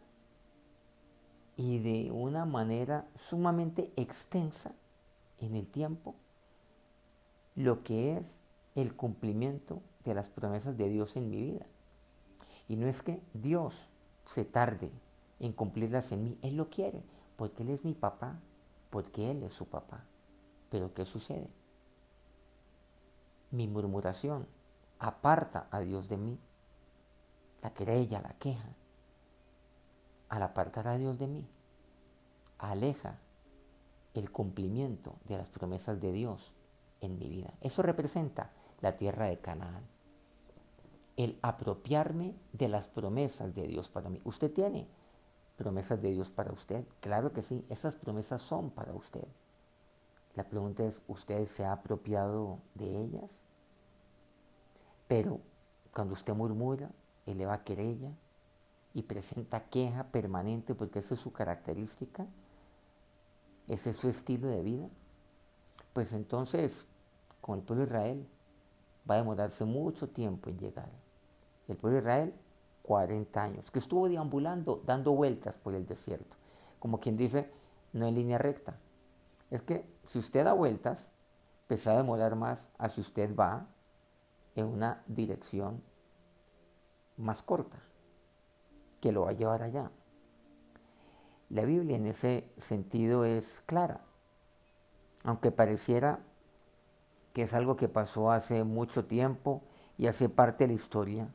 y 1.56 1.78
de 1.78 2.12
una 2.12 2.44
manera 2.44 3.06
sumamente 3.16 3.92
extensa 3.96 4.72
en 5.40 5.54
el 5.54 5.66
tiempo 5.66 6.14
lo 7.54 7.82
que 7.82 8.18
es 8.18 8.26
el 8.74 8.94
cumplimiento 8.94 9.80
de 10.04 10.14
las 10.14 10.28
promesas 10.28 10.76
de 10.76 10.88
Dios 10.88 11.16
en 11.16 11.30
mi 11.30 11.40
vida. 11.40 11.66
Y 12.68 12.76
no 12.76 12.86
es 12.86 13.02
que 13.02 13.22
Dios 13.32 13.88
se 14.26 14.44
tarde 14.44 14.90
en 15.40 15.52
cumplirlas 15.52 16.12
en 16.12 16.24
mí, 16.24 16.38
Él 16.42 16.56
lo 16.56 16.68
quiere, 16.68 17.02
porque 17.36 17.62
Él 17.62 17.70
es 17.70 17.84
mi 17.84 17.94
papá, 17.94 18.38
porque 18.90 19.30
Él 19.30 19.42
es 19.42 19.52
su 19.52 19.66
papá. 19.66 20.04
Pero 20.70 20.92
¿qué 20.92 21.06
sucede? 21.06 21.48
Mi 23.50 23.66
murmuración 23.66 24.46
aparta 24.98 25.68
a 25.70 25.80
Dios 25.80 26.08
de 26.08 26.16
mí, 26.16 26.38
la 27.62 27.70
querella, 27.72 28.20
la 28.20 28.34
queja, 28.34 28.68
al 30.28 30.42
apartar 30.42 30.88
a 30.88 30.96
Dios 30.96 31.18
de 31.18 31.26
mí, 31.26 31.46
aleja 32.58 33.18
el 34.14 34.30
cumplimiento 34.30 35.14
de 35.26 35.36
las 35.36 35.48
promesas 35.48 36.00
de 36.00 36.12
Dios 36.12 36.52
en 37.00 37.18
mi 37.18 37.28
vida. 37.28 37.52
Eso 37.60 37.82
representa 37.82 38.50
la 38.80 38.96
tierra 38.96 39.26
de 39.26 39.38
Canaán. 39.38 39.84
El 41.16 41.38
apropiarme 41.42 42.34
de 42.52 42.68
las 42.68 42.88
promesas 42.88 43.54
de 43.54 43.66
Dios 43.66 43.88
para 43.88 44.10
mí. 44.10 44.20
¿Usted 44.24 44.52
tiene 44.52 44.86
promesas 45.56 46.00
de 46.02 46.10
Dios 46.10 46.30
para 46.30 46.52
usted? 46.52 46.84
Claro 47.00 47.32
que 47.32 47.42
sí, 47.42 47.64
esas 47.70 47.96
promesas 47.96 48.42
son 48.42 48.70
para 48.70 48.92
usted. 48.92 49.26
La 50.34 50.44
pregunta 50.44 50.84
es, 50.84 51.00
¿usted 51.08 51.46
se 51.46 51.64
ha 51.64 51.72
apropiado 51.72 52.58
de 52.74 53.02
ellas? 53.02 53.30
Pero 55.08 55.40
cuando 55.94 56.12
usted 56.12 56.34
murmura, 56.34 56.90
eleva 57.24 57.64
querella, 57.64 58.10
y 58.96 59.02
presenta 59.02 59.68
queja 59.68 60.04
permanente 60.04 60.74
porque 60.74 61.00
esa 61.00 61.12
es 61.12 61.20
su 61.20 61.30
característica, 61.30 62.26
ese 63.68 63.90
es 63.90 63.98
su 63.98 64.08
estilo 64.08 64.48
de 64.48 64.62
vida, 64.62 64.88
pues 65.92 66.14
entonces 66.14 66.86
con 67.42 67.58
el 67.58 67.62
pueblo 67.62 67.84
de 67.84 67.90
Israel 67.90 68.26
va 69.08 69.16
a 69.16 69.18
demorarse 69.18 69.66
mucho 69.66 70.08
tiempo 70.08 70.48
en 70.48 70.58
llegar. 70.58 70.88
El 71.68 71.76
pueblo 71.76 71.96
de 71.96 72.04
Israel, 72.04 72.34
40 72.84 73.42
años, 73.42 73.70
que 73.70 73.80
estuvo 73.80 74.08
deambulando, 74.08 74.82
dando 74.86 75.12
vueltas 75.12 75.58
por 75.58 75.74
el 75.74 75.86
desierto. 75.86 76.34
Como 76.78 76.98
quien 76.98 77.18
dice, 77.18 77.50
no 77.92 78.06
en 78.06 78.14
línea 78.14 78.38
recta. 78.38 78.78
Es 79.50 79.60
que 79.60 79.84
si 80.06 80.18
usted 80.18 80.42
da 80.42 80.54
vueltas, 80.54 81.06
pues 81.68 81.86
va 81.86 81.92
a 81.92 81.96
demorar 81.98 82.34
más 82.34 82.64
a 82.78 82.88
si 82.88 83.02
usted 83.02 83.36
va 83.36 83.66
en 84.54 84.64
una 84.64 85.02
dirección 85.06 85.82
más 87.18 87.42
corta, 87.42 87.82
que 89.06 89.12
lo 89.12 89.22
va 89.22 89.30
a 89.30 89.34
llevar 89.34 89.62
allá. 89.62 89.92
La 91.48 91.64
Biblia 91.64 91.94
en 91.94 92.06
ese 92.06 92.50
sentido 92.58 93.24
es 93.24 93.62
clara, 93.64 94.00
aunque 95.22 95.52
pareciera 95.52 96.18
que 97.32 97.42
es 97.42 97.54
algo 97.54 97.76
que 97.76 97.86
pasó 97.86 98.32
hace 98.32 98.64
mucho 98.64 99.04
tiempo 99.04 99.62
y 99.96 100.08
hace 100.08 100.28
parte 100.28 100.64
de 100.64 100.68
la 100.68 100.74
historia, 100.74 101.28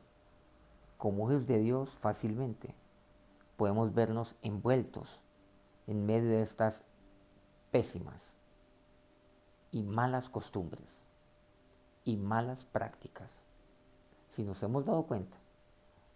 como 0.98 1.30
hijos 1.30 1.46
de 1.46 1.60
Dios 1.60 1.96
fácilmente 1.96 2.74
podemos 3.56 3.94
vernos 3.94 4.36
envueltos 4.42 5.22
en 5.86 6.04
medio 6.04 6.28
de 6.28 6.42
estas 6.42 6.82
pésimas 7.70 8.34
y 9.70 9.82
malas 9.82 10.28
costumbres 10.28 10.90
y 12.04 12.18
malas 12.18 12.66
prácticas. 12.66 13.30
Si 14.28 14.42
nos 14.42 14.62
hemos 14.62 14.84
dado 14.84 15.04
cuenta, 15.04 15.38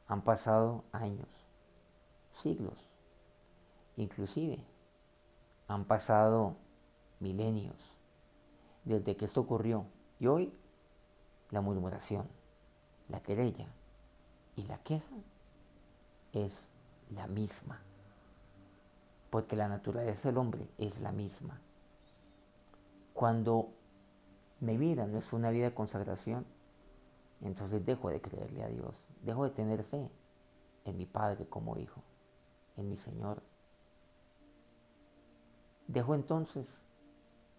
han 0.09 0.23
pasado 0.23 0.85
años, 0.93 1.46
siglos, 2.37 2.91
inclusive 3.97 4.59
han 5.69 5.85
pasado 5.85 6.57
milenios 7.21 7.97
desde 8.85 9.17
que 9.17 9.25
esto 9.25 9.41
ocurrió. 9.41 9.87
Y 10.19 10.27
hoy 10.27 10.53
la 11.51 11.61
murmuración, 11.61 12.27
la 13.09 13.21
querella 13.21 13.67
y 14.57 14.63
la 14.65 14.79
queja 14.79 15.17
es 16.33 16.67
la 17.11 17.27
misma. 17.27 17.81
Porque 19.31 19.57
la 19.57 19.69
naturaleza 19.69 20.29
del 20.29 20.39
hombre 20.39 20.67
es 20.79 21.01
la 21.01 21.13
misma. 21.13 21.61
Cuando 23.13 23.71
mi 24.61 24.77
vida 24.77 25.07
no 25.07 25.19
es 25.19 25.33
una 25.33 25.51
vida 25.51 25.67
de 25.67 25.75
consagración, 25.75 26.47
entonces 27.43 27.85
dejo 27.85 28.09
de 28.09 28.21
creerle 28.21 28.63
a 28.63 28.69
Dios, 28.69 28.95
dejo 29.23 29.45
de 29.45 29.51
tener 29.51 29.83
fe 29.83 30.11
en 30.85 30.97
mi 30.97 31.07
Padre 31.07 31.47
como 31.47 31.77
hijo, 31.77 32.03
en 32.77 32.89
mi 32.89 32.97
Señor. 32.97 33.43
Dejo 35.87 36.15
entonces 36.15 36.81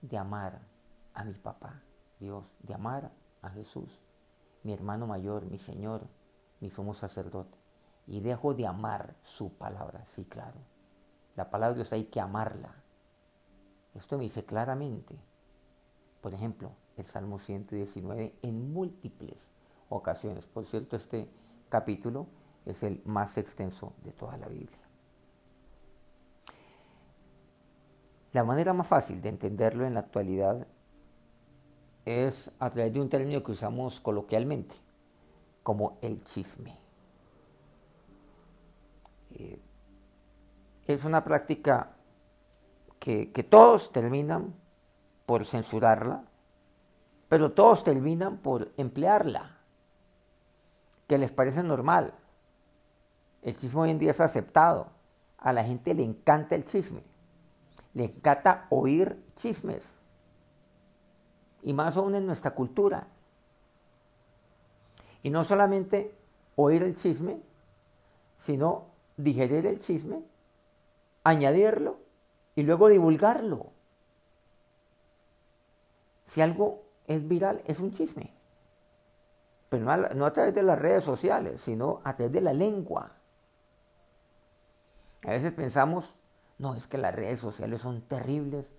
de 0.01 0.17
amar 0.17 0.59
a 1.13 1.24
mi 1.24 1.33
papá, 1.33 1.81
Dios, 2.19 2.45
de 2.59 2.74
amar 2.74 3.12
a 3.41 3.50
Jesús, 3.50 4.00
mi 4.63 4.74
hermano 4.74 5.07
mayor, 5.07 5.45
mi 5.45 5.57
Señor, 5.57 6.07
mi 6.59 6.69
sumo 6.69 6.93
sacerdote. 6.93 7.57
Y 8.05 8.21
dejo 8.21 8.53
de 8.53 8.65
amar 8.65 9.15
su 9.21 9.53
palabra, 9.53 10.05
sí, 10.05 10.25
claro. 10.25 10.59
La 11.36 11.50
palabra 11.50 11.74
de 11.74 11.81
Dios 11.81 11.93
hay 11.93 12.05
que 12.05 12.19
amarla. 12.19 12.74
Esto 13.95 14.17
me 14.17 14.24
dice 14.24 14.45
claramente. 14.45 15.15
Por 16.21 16.33
ejemplo, 16.33 16.71
el 16.97 17.05
Salmo 17.05 17.39
119 17.39 18.36
en 18.41 18.74
múltiples 18.74 19.38
ocasiones. 19.89 20.45
Por 20.45 20.65
cierto, 20.65 20.95
este 20.95 21.29
capítulo 21.69 22.27
es 22.65 22.83
el 22.83 23.01
más 23.05 23.38
extenso 23.38 23.93
de 24.03 24.12
toda 24.12 24.38
la 24.38 24.47
Biblia. 24.47 24.87
La 28.38 28.44
manera 28.44 28.72
más 28.72 28.86
fácil 28.86 29.20
de 29.20 29.29
entenderlo 29.29 29.88
en 29.88 29.96
la 29.96 30.01
actualidad 30.01 30.67
es 32.06 32.51
a 32.60 32.70
través 32.70 32.94
de 32.94 33.01
un 33.01 33.10
término 33.10 33.41
que 33.41 33.51
usamos 33.51 34.00
coloquialmente, 34.00 34.75
como 35.63 35.98
el 36.03 36.24
chisme. 36.24 36.77
Eh, 39.32 39.60
es 40.86 41.04
una 41.04 41.23
práctica 41.23 41.95
que, 43.00 43.32
que 43.32 43.43
todos 43.43 43.91
terminan 43.91 44.54
por 45.26 45.43
censurarla, 45.43 46.23
pero 47.30 47.54
todos 47.54 47.84
terminan 47.84 48.38
por 48.38 48.71
emplearla, 48.78 49.58
que 51.08 51.17
les 51.17 51.32
parece 51.32 51.63
normal. 51.63 52.13
El 53.41 53.56
chisme 53.56 53.82
hoy 53.82 53.89
en 53.89 53.97
día 53.97 54.12
es 54.12 54.21
aceptado. 54.21 54.91
A 55.39 55.52
la 55.54 55.63
gente 55.63 55.95
le 55.95 56.04
encanta 56.04 56.54
el 56.54 56.65
chisme. 56.65 57.02
Le 57.97 58.03
encanta 58.05 58.67
oír 58.69 59.19
chismes 59.36 59.95
y 61.63 61.73
más 61.73 61.97
aún 61.97 62.13
en 62.13 62.27
nuestra 62.27 62.51
cultura. 62.51 63.07
Y 65.23 65.31
no 65.31 65.43
solamente 65.43 66.15
oír 66.55 66.83
el 66.83 66.93
chisme, 66.93 67.41
sino 68.38 68.86
digerir 69.17 69.65
el 69.65 69.79
chisme, 69.79 70.21
añadirlo 71.23 71.97
y 72.55 72.62
luego 72.62 72.88
divulgarlo. 72.88 73.71
Si 76.27 76.39
algo 76.41 76.83
es 77.07 77.27
viral, 77.27 77.63
es 77.65 77.79
un 77.79 77.89
chisme. 77.89 78.31
Pero 79.69 79.86
no 79.86 79.91
a, 79.91 79.97
no 79.97 80.27
a 80.27 80.33
través 80.33 80.53
de 80.53 80.62
las 80.62 80.77
redes 80.77 81.03
sociales, 81.03 81.62
sino 81.62 82.01
a 82.03 82.15
través 82.15 82.31
de 82.31 82.41
la 82.41 82.53
lengua. 82.53 83.13
A 85.23 85.31
veces 85.31 85.51
pensamos, 85.53 86.13
no, 86.60 86.76
es 86.76 86.88
que 86.88 86.98
las 86.98 87.13
redes 87.13 87.39
sociales 87.39 87.82
son 87.82 88.02
terribles, 88.02 88.72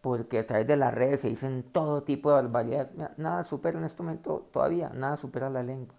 porque 0.00 0.38
a 0.38 0.46
través 0.46 0.66
de 0.66 0.76
las 0.76 0.94
redes 0.94 1.20
se 1.20 1.28
dicen 1.28 1.62
todo 1.62 2.02
tipo 2.02 2.30
de 2.30 2.36
barbaridades. 2.36 2.90
Nada 3.18 3.44
supera 3.44 3.78
en 3.78 3.84
este 3.84 4.02
momento 4.02 4.46
todavía, 4.52 4.90
nada 4.90 5.16
supera 5.16 5.50
la 5.50 5.62
lengua. 5.62 5.94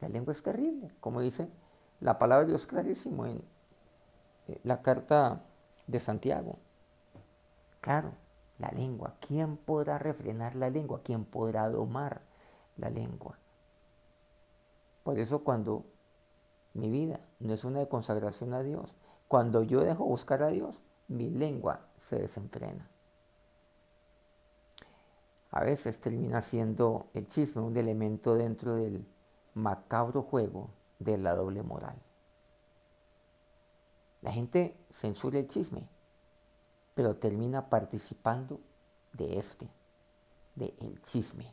La 0.00 0.08
lengua 0.08 0.32
es 0.32 0.42
terrible, 0.42 0.90
como 1.00 1.20
dice 1.20 1.48
la 2.00 2.18
palabra 2.18 2.44
de 2.44 2.52
Dios 2.52 2.66
clarísimo 2.66 3.26
en 3.26 3.42
eh, 4.48 4.60
la 4.64 4.82
carta 4.82 5.42
de 5.86 6.00
Santiago. 6.00 6.58
Claro, 7.80 8.12
la 8.58 8.68
lengua. 8.70 9.14
¿Quién 9.26 9.56
podrá 9.56 9.98
refrenar 9.98 10.54
la 10.54 10.70
lengua? 10.70 11.00
¿Quién 11.02 11.24
podrá 11.24 11.68
domar 11.68 12.20
la 12.76 12.90
lengua? 12.90 13.38
Por 15.02 15.18
eso 15.18 15.44
cuando 15.44 15.84
mi 16.74 16.90
vida 16.90 17.20
no 17.40 17.54
es 17.54 17.64
una 17.64 17.80
de 17.80 17.88
consagración 17.88 18.52
a 18.54 18.62
Dios, 18.62 18.94
cuando 19.28 19.62
yo 19.62 19.80
dejo 19.80 20.04
buscar 20.04 20.42
a 20.42 20.48
Dios, 20.48 20.80
mi 21.08 21.30
lengua 21.30 21.80
se 21.98 22.20
desenfrena 22.20 22.88
a 25.56 25.64
veces 25.64 25.98
termina 26.00 26.42
siendo 26.42 27.06
el 27.14 27.26
chisme 27.28 27.62
un 27.62 27.74
elemento 27.78 28.34
dentro 28.34 28.74
del 28.74 29.06
macabro 29.54 30.22
juego 30.22 30.68
de 30.98 31.16
la 31.16 31.34
doble 31.34 31.62
moral. 31.62 31.96
La 34.20 34.32
gente 34.32 34.76
censura 34.90 35.38
el 35.38 35.48
chisme, 35.48 35.82
pero 36.94 37.16
termina 37.16 37.70
participando 37.70 38.60
de 39.14 39.38
este, 39.38 39.66
de 40.56 40.74
el 40.82 41.00
chisme. 41.00 41.50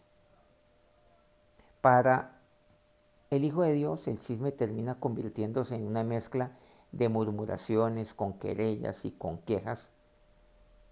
Para 1.80 2.42
el 3.30 3.46
Hijo 3.46 3.62
de 3.62 3.72
Dios, 3.72 4.10
el 4.10 4.20
chisme 4.20 4.52
termina 4.52 4.96
convirtiéndose 4.96 5.76
en 5.76 5.88
una 5.88 6.04
mezcla 6.04 6.52
de 6.94 7.10
murmuraciones 7.10 8.14
con 8.14 8.34
querellas 8.40 9.04
y 9.04 9.12
con 9.12 9.40
quejas 9.40 9.90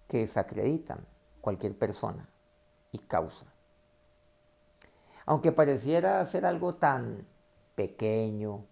que 0.08 0.18
desacreditan 0.18 1.06
cualquier 1.40 1.78
persona 1.78 2.28
y 2.90 2.98
causa. 2.98 3.46
Aunque 5.24 5.52
pareciera 5.52 6.24
ser 6.26 6.44
algo 6.44 6.74
tan 6.74 7.20
pequeño, 7.76 8.64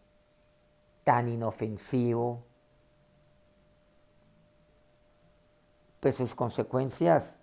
tan 1.04 1.28
inofensivo, 1.28 2.42
pues 6.00 6.16
sus 6.16 6.34
consecuencias 6.34 7.38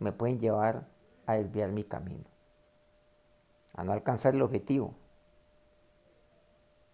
me 0.00 0.10
pueden 0.12 0.40
llevar 0.40 0.88
a 1.26 1.34
desviar 1.34 1.70
mi 1.70 1.84
camino, 1.84 2.24
a 3.74 3.84
no 3.84 3.92
alcanzar 3.92 4.34
el 4.34 4.42
objetivo. 4.42 4.94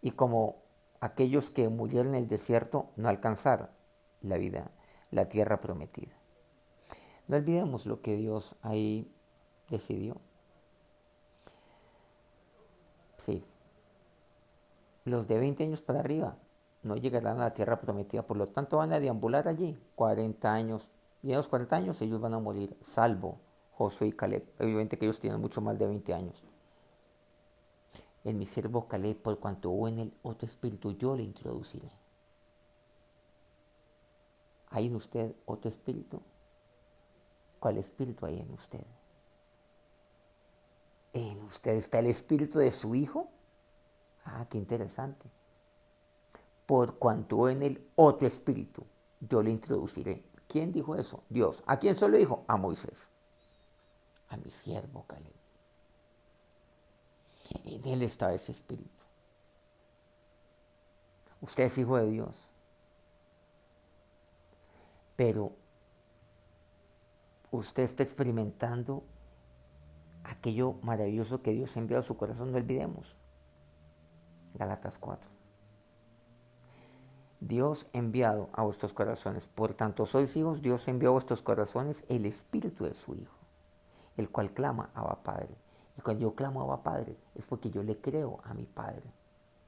Y 0.02 0.10
como 0.10 0.63
aquellos 1.04 1.50
que 1.50 1.68
murieron 1.68 2.14
en 2.14 2.22
el 2.22 2.28
desierto, 2.28 2.86
no 2.96 3.10
alcanzar 3.10 3.70
la 4.22 4.38
vida, 4.38 4.70
la 5.10 5.28
tierra 5.28 5.60
prometida. 5.60 6.14
No 7.28 7.36
olvidemos 7.36 7.84
lo 7.84 8.00
que 8.00 8.16
Dios 8.16 8.54
ahí 8.62 9.12
decidió. 9.68 10.16
Sí. 13.18 13.44
Los 15.04 15.28
de 15.28 15.38
20 15.38 15.64
años 15.64 15.82
para 15.82 16.00
arriba 16.00 16.38
no 16.82 16.96
llegarán 16.96 17.38
a 17.38 17.44
la 17.44 17.52
tierra 17.52 17.82
prometida, 17.82 18.22
por 18.22 18.38
lo 18.38 18.46
tanto 18.46 18.78
van 18.78 18.94
a 18.94 18.98
deambular 18.98 19.46
allí 19.46 19.78
40 19.96 20.50
años. 20.50 20.88
Y 21.22 21.32
en 21.32 21.36
los 21.36 21.50
40 21.50 21.76
años 21.76 22.00
ellos 22.00 22.18
van 22.18 22.32
a 22.32 22.38
morir, 22.38 22.78
salvo 22.80 23.36
Josué 23.72 24.06
y 24.06 24.12
Caleb. 24.12 24.46
Obviamente 24.58 24.96
que 24.96 25.04
ellos 25.04 25.20
tienen 25.20 25.38
mucho 25.38 25.60
más 25.60 25.78
de 25.78 25.86
20 25.86 26.14
años. 26.14 26.42
En 28.24 28.38
mi 28.38 28.46
siervo 28.46 28.88
Caleb, 28.88 29.18
por 29.22 29.38
cuanto 29.38 29.70
hubo 29.70 29.88
en 29.88 29.98
él 29.98 30.14
otro 30.22 30.46
espíritu, 30.46 30.92
yo 30.92 31.14
le 31.16 31.22
introduciré. 31.22 31.90
¿Hay 34.70 34.86
en 34.86 34.96
usted 34.96 35.34
otro 35.46 35.68
espíritu? 35.70 36.20
¿Cuál 37.60 37.78
espíritu 37.78 38.26
hay 38.26 38.40
en 38.40 38.50
usted? 38.52 38.84
¿En 41.12 41.42
usted 41.44 41.72
está 41.72 42.00
el 42.00 42.06
espíritu 42.06 42.58
de 42.58 42.72
su 42.72 42.94
hijo? 42.94 43.28
Ah, 44.24 44.46
qué 44.48 44.58
interesante. 44.58 45.28
por 46.66 46.98
cuanto 46.98 47.48
en 47.48 47.62
el 47.62 47.86
otro 47.94 48.26
espíritu 48.26 48.84
yo 49.20 49.42
le 49.42 49.50
introduciré. 49.50 50.24
¿Quién 50.48 50.72
dijo 50.72 50.96
eso? 50.96 51.22
Dios. 51.28 51.62
¿A 51.66 51.78
quién 51.78 51.94
solo 51.94 52.18
dijo? 52.18 52.44
A 52.46 52.56
Moisés. 52.56 53.08
A 54.28 54.36
mi 54.36 54.50
siervo 54.50 55.04
Caleb. 55.06 55.43
En 57.64 57.84
él 57.86 58.02
está 58.02 58.32
ese 58.34 58.52
espíritu. 58.52 58.90
Usted 61.40 61.64
es 61.64 61.78
hijo 61.78 61.96
de 61.96 62.10
Dios. 62.10 62.48
Pero 65.16 65.52
usted 67.50 67.84
está 67.84 68.02
experimentando 68.02 69.04
aquello 70.24 70.74
maravilloso 70.82 71.42
que 71.42 71.52
Dios 71.52 71.76
ha 71.76 71.80
enviado 71.80 72.00
a 72.02 72.06
su 72.06 72.16
corazón, 72.16 72.50
no 72.50 72.56
olvidemos. 72.56 73.14
Galatas 74.54 74.98
4. 74.98 75.30
Dios 77.40 77.86
ha 77.92 77.98
enviado 77.98 78.48
a 78.54 78.62
vuestros 78.62 78.94
corazones, 78.94 79.46
por 79.46 79.74
tanto 79.74 80.06
sois 80.06 80.34
hijos, 80.36 80.62
Dios 80.62 80.88
envió 80.88 81.10
a 81.10 81.12
vuestros 81.12 81.42
corazones 81.42 82.04
el 82.08 82.24
espíritu 82.24 82.84
de 82.84 82.94
su 82.94 83.14
Hijo, 83.14 83.36
el 84.16 84.30
cual 84.30 84.52
clama 84.52 84.90
Abba 84.94 85.22
Padre. 85.22 85.54
Y 85.96 86.00
cuando 86.00 86.22
yo 86.22 86.34
clamo 86.34 86.62
Abba 86.62 86.82
Padre, 86.82 87.16
es 87.34 87.46
porque 87.46 87.70
yo 87.70 87.82
le 87.82 88.00
creo 88.00 88.40
a 88.44 88.54
mi 88.54 88.66
Padre. 88.66 89.04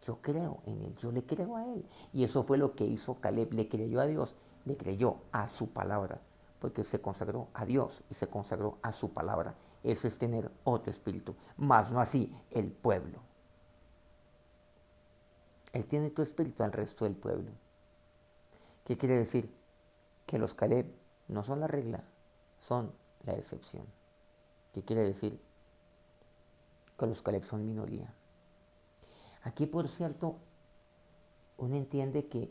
Yo 0.02 0.20
creo 0.20 0.60
en 0.66 0.82
Él, 0.82 0.96
yo 0.96 1.10
le 1.12 1.24
creo 1.24 1.56
a 1.56 1.64
Él. 1.64 1.84
Y 2.12 2.24
eso 2.24 2.44
fue 2.44 2.58
lo 2.58 2.74
que 2.74 2.84
hizo 2.84 3.20
Caleb, 3.20 3.52
le 3.52 3.68
creyó 3.68 4.00
a 4.00 4.06
Dios, 4.06 4.34
le 4.64 4.76
creyó 4.76 5.18
a 5.32 5.48
su 5.48 5.70
palabra, 5.70 6.20
porque 6.60 6.84
se 6.84 7.00
consagró 7.00 7.48
a 7.54 7.64
Dios 7.64 8.02
y 8.10 8.14
se 8.14 8.28
consagró 8.28 8.78
a 8.82 8.92
su 8.92 9.12
palabra. 9.12 9.54
Eso 9.82 10.08
es 10.08 10.18
tener 10.18 10.50
otro 10.64 10.90
espíritu, 10.90 11.34
más 11.56 11.92
no 11.92 12.00
así 12.00 12.32
el 12.50 12.70
pueblo. 12.70 13.20
Él 15.72 15.84
tiene 15.86 16.10
tu 16.10 16.22
espíritu 16.22 16.62
al 16.62 16.72
resto 16.72 17.04
del 17.04 17.14
pueblo. 17.14 17.50
¿Qué 18.84 18.96
quiere 18.96 19.16
decir? 19.16 19.52
Que 20.26 20.38
los 20.38 20.54
Caleb 20.54 20.86
no 21.28 21.42
son 21.42 21.60
la 21.60 21.66
regla, 21.66 22.02
son 22.58 22.92
la 23.24 23.34
excepción. 23.34 23.84
¿Qué 24.72 24.82
quiere 24.82 25.02
decir? 25.02 25.40
Que 26.98 27.06
los 27.06 27.22
Caleb 27.22 27.44
son 27.44 27.66
minoría. 27.66 28.12
Aquí, 29.42 29.66
por 29.66 29.88
cierto, 29.88 30.36
uno 31.56 31.76
entiende 31.76 32.26
que 32.26 32.50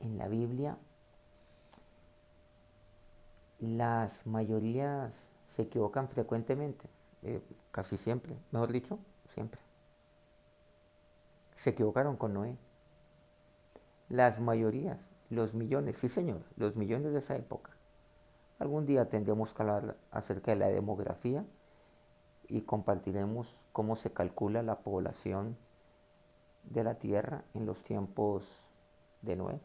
en 0.00 0.18
la 0.18 0.28
Biblia 0.28 0.78
las 3.58 4.26
mayorías 4.26 5.14
se 5.48 5.62
equivocan 5.62 6.08
frecuentemente, 6.08 6.88
eh, 7.22 7.42
casi 7.70 7.96
siempre, 7.96 8.36
mejor 8.50 8.72
dicho, 8.72 8.98
siempre. 9.32 9.60
Se 11.56 11.70
equivocaron 11.70 12.16
con 12.16 12.34
Noé. 12.34 12.56
Las 14.08 14.40
mayorías, 14.40 14.98
los 15.30 15.54
millones, 15.54 15.96
sí 15.96 16.08
señor, 16.08 16.42
los 16.56 16.76
millones 16.76 17.12
de 17.12 17.20
esa 17.20 17.36
época. 17.36 17.70
Algún 18.58 18.86
día 18.86 19.08
tendremos 19.08 19.54
que 19.54 19.62
hablar 19.62 19.96
acerca 20.10 20.52
de 20.52 20.58
la 20.58 20.68
demografía 20.68 21.44
y 22.48 22.62
compartiremos 22.62 23.60
cómo 23.72 23.96
se 23.96 24.12
calcula 24.12 24.62
la 24.62 24.80
población 24.80 25.56
de 26.64 26.84
la 26.84 26.94
Tierra 26.94 27.44
en 27.54 27.66
los 27.66 27.82
tiempos 27.82 28.66
de 29.22 29.36
Noé. 29.36 29.60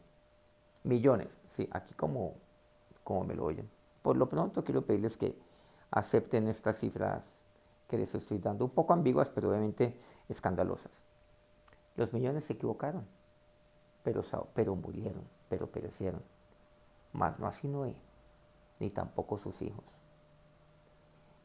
Millones, 0.82 1.28
sí, 1.48 1.68
aquí 1.72 1.94
como, 1.94 2.34
como 3.04 3.24
me 3.24 3.34
lo 3.34 3.44
oyen. 3.44 3.70
Por 4.02 4.16
lo 4.16 4.28
pronto 4.28 4.64
quiero 4.64 4.84
pedirles 4.84 5.16
que 5.16 5.36
acepten 5.90 6.48
estas 6.48 6.78
cifras 6.78 7.40
que 7.88 7.98
les 7.98 8.14
estoy 8.14 8.38
dando, 8.38 8.64
un 8.64 8.70
poco 8.70 8.92
ambiguas, 8.92 9.30
pero 9.30 9.50
obviamente 9.50 9.98
escandalosas. 10.28 10.92
Los 11.96 12.12
millones 12.12 12.44
se 12.44 12.52
equivocaron, 12.52 13.04
pero, 14.04 14.22
pero 14.54 14.76
murieron, 14.76 15.24
pero 15.48 15.66
perecieron. 15.66 16.22
Mas 17.12 17.38
no 17.40 17.46
así 17.46 17.66
Noé, 17.66 17.96
ni 18.78 18.90
tampoco 18.90 19.38
sus 19.38 19.60
hijos. 19.60 19.84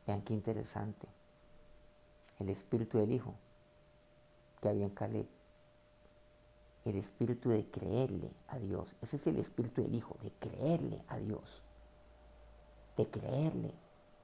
Vean 0.05 0.21
qué 0.21 0.33
interesante. 0.33 1.07
El 2.39 2.49
espíritu 2.49 2.97
del 2.97 3.11
hijo 3.11 3.33
que 4.61 4.69
había 4.69 4.85
en 4.85 4.91
Caleb. 4.91 5.27
El 6.83 6.97
espíritu 6.97 7.49
de 7.49 7.65
creerle 7.65 8.31
a 8.47 8.59
Dios. 8.59 8.87
Ese 9.01 9.15
es 9.15 9.27
el 9.27 9.37
espíritu 9.37 9.81
del 9.81 9.95
hijo, 9.95 10.17
de 10.21 10.31
creerle 10.31 11.03
a 11.07 11.17
Dios. 11.17 11.61
De 12.97 13.07
creerle 13.09 13.71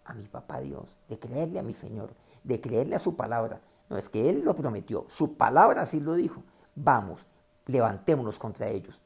a 0.06 0.14
mi 0.14 0.28
papá 0.28 0.60
Dios, 0.60 0.96
de 1.10 1.18
creerle 1.20 1.60
a 1.60 1.64
mi 1.64 1.74
Señor, 1.74 2.14
de 2.44 2.62
creerle 2.62 2.96
a 2.96 3.00
su 3.00 3.16
palabra. 3.16 3.62
No 3.90 3.98
es 3.98 4.10
que 4.10 4.30
Él 4.30 4.42
lo 4.44 4.56
prometió, 4.56 5.06
su 5.10 5.36
palabra 5.36 5.82
así 5.82 6.00
lo 6.00 6.16
dijo. 6.16 6.44
Vamos, 6.76 7.26
levantémonos 7.66 8.40
contra 8.40 8.70
ellos. 8.70 9.02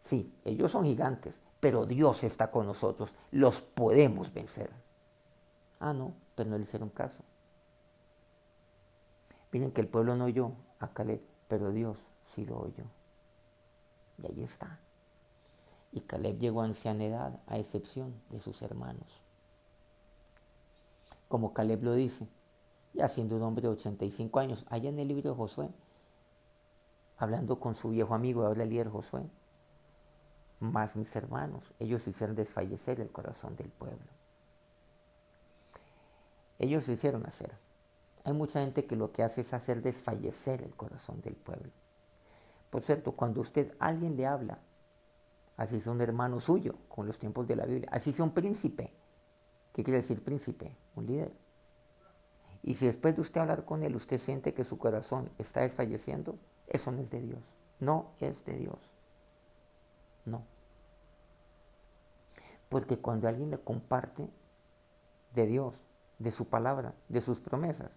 Sí, 0.00 0.32
ellos 0.44 0.70
son 0.70 0.84
gigantes, 0.84 1.40
pero 1.60 1.86
Dios 1.86 2.24
está 2.24 2.50
con 2.50 2.66
nosotros, 2.66 3.14
los 3.30 3.60
podemos 3.60 4.32
vencer. 4.32 4.70
Ah, 5.80 5.92
no, 5.92 6.12
pero 6.34 6.50
no 6.50 6.56
le 6.56 6.64
hicieron 6.64 6.90
caso. 6.90 7.22
Miren 9.54 9.70
que 9.70 9.82
el 9.82 9.86
pueblo 9.86 10.16
no 10.16 10.24
oyó 10.24 10.50
a 10.80 10.88
Caleb, 10.88 11.22
pero 11.46 11.70
Dios 11.70 12.08
sí 12.24 12.44
lo 12.44 12.58
oyó. 12.58 12.82
Y 14.20 14.26
ahí 14.26 14.42
está. 14.42 14.80
Y 15.92 16.00
Caleb 16.00 16.40
llegó 16.40 16.62
a 16.62 16.64
ancianidad, 16.64 17.38
a 17.46 17.56
excepción 17.56 18.20
de 18.30 18.40
sus 18.40 18.62
hermanos. 18.62 19.22
Como 21.28 21.54
Caleb 21.54 21.84
lo 21.84 21.94
dice, 21.94 22.26
ya 22.94 23.08
siendo 23.08 23.36
un 23.36 23.42
hombre 23.42 23.62
de 23.62 23.68
85 23.68 24.40
años, 24.40 24.66
allá 24.70 24.88
en 24.88 24.98
el 24.98 25.06
libro 25.06 25.30
de 25.30 25.36
Josué, 25.36 25.68
hablando 27.16 27.60
con 27.60 27.76
su 27.76 27.90
viejo 27.90 28.12
amigo, 28.12 28.44
habla 28.44 28.64
el 28.64 28.70
líder 28.70 28.88
Josué, 28.88 29.22
más 30.58 30.96
mis 30.96 31.14
hermanos, 31.14 31.62
ellos 31.78 32.08
hicieron 32.08 32.34
desfallecer 32.34 32.98
el 32.98 33.12
corazón 33.12 33.54
del 33.54 33.68
pueblo. 33.68 34.10
Ellos 36.58 36.88
lo 36.88 36.94
hicieron 36.94 37.24
hacer. 37.24 37.52
Hay 38.24 38.32
mucha 38.32 38.60
gente 38.60 38.86
que 38.86 38.96
lo 38.96 39.12
que 39.12 39.22
hace 39.22 39.42
es 39.42 39.52
hacer 39.52 39.82
desfallecer 39.82 40.62
el 40.62 40.74
corazón 40.74 41.20
del 41.20 41.34
pueblo. 41.34 41.70
Por 42.70 42.82
cierto, 42.82 43.12
cuando 43.12 43.40
usted 43.40 43.74
alguien 43.78 44.16
le 44.16 44.26
habla, 44.26 44.58
así 45.56 45.78
sea 45.78 45.92
un 45.92 46.00
hermano 46.00 46.40
suyo, 46.40 46.74
con 46.88 47.06
los 47.06 47.18
tiempos 47.18 47.46
de 47.46 47.56
la 47.56 47.66
Biblia, 47.66 47.88
así 47.92 48.12
sea 48.12 48.24
un 48.24 48.32
príncipe, 48.32 48.90
¿qué 49.72 49.84
quiere 49.84 49.98
decir 49.98 50.24
príncipe? 50.24 50.72
Un 50.96 51.06
líder 51.06 51.44
y 52.64 52.74
si 52.76 52.86
después 52.86 53.14
de 53.14 53.20
usted 53.20 53.42
hablar 53.42 53.66
con 53.66 53.82
él, 53.82 53.94
usted 53.94 54.18
siente 54.18 54.54
que 54.54 54.64
su 54.64 54.78
corazón 54.78 55.28
está 55.36 55.60
desfalleciendo, 55.60 56.38
eso 56.66 56.90
no 56.90 57.02
es 57.02 57.10
de 57.10 57.20
Dios. 57.20 57.40
No 57.78 58.06
es 58.20 58.42
de 58.46 58.54
Dios. 58.54 58.78
No. 60.24 60.42
Porque 62.70 62.96
cuando 62.96 63.28
alguien 63.28 63.50
le 63.50 63.58
comparte 63.58 64.30
de 65.34 65.46
Dios, 65.46 65.82
de 66.18 66.30
su 66.30 66.46
palabra, 66.46 66.94
de 67.10 67.20
sus 67.20 67.38
promesas, 67.38 67.90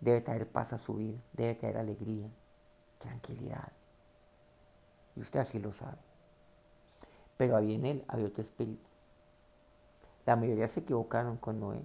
debe 0.00 0.20
traer 0.20 0.48
paz 0.48 0.72
a 0.72 0.78
su 0.78 0.94
vida, 0.94 1.18
debe 1.32 1.54
traer 1.54 1.78
alegría, 1.78 2.28
tranquilidad. 2.98 3.72
Y 5.16 5.20
usted 5.20 5.40
así 5.40 5.58
lo 5.58 5.72
sabe. 5.72 5.98
Pero 7.36 7.56
había 7.56 7.74
en 7.74 7.86
él, 7.86 8.04
había 8.08 8.26
otro 8.26 8.42
espíritu. 8.42 8.86
La 10.26 10.36
mayoría 10.36 10.68
se 10.68 10.80
equivocaron 10.80 11.36
con 11.36 11.58
Noé 11.60 11.82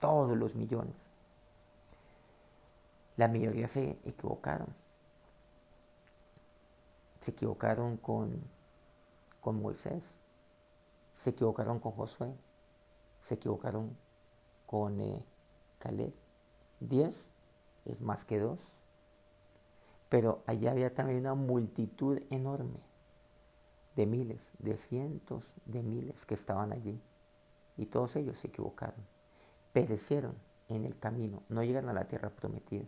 todos 0.00 0.36
los 0.36 0.54
millones. 0.54 0.94
La 3.16 3.28
mayoría 3.28 3.68
se 3.68 3.98
equivocaron. 4.04 4.68
Se 7.20 7.32
equivocaron 7.32 7.96
con, 7.96 8.40
con 9.40 9.60
Moisés, 9.60 10.02
se 11.16 11.30
equivocaron 11.30 11.80
con 11.80 11.92
Josué, 11.92 12.32
se 13.22 13.34
equivocaron 13.34 13.96
con 14.66 15.00
eh, 15.00 15.22
Caleb. 15.80 16.12
Diez 16.80 17.26
es 17.84 18.00
más 18.00 18.24
que 18.24 18.38
dos. 18.38 18.58
Pero 20.08 20.42
allá 20.46 20.70
había 20.70 20.94
también 20.94 21.20
una 21.20 21.34
multitud 21.34 22.20
enorme 22.30 22.80
de 23.94 24.06
miles, 24.06 24.40
de 24.58 24.76
cientos 24.76 25.52
de 25.66 25.82
miles 25.82 26.24
que 26.24 26.34
estaban 26.34 26.72
allí. 26.72 27.00
Y 27.76 27.86
todos 27.86 28.16
ellos 28.16 28.38
se 28.38 28.48
equivocaron 28.48 29.04
perecieron 29.72 30.34
en 30.68 30.84
el 30.84 30.98
camino, 30.98 31.42
no 31.48 31.62
llegan 31.62 31.88
a 31.88 31.92
la 31.92 32.08
tierra 32.08 32.30
prometida. 32.30 32.84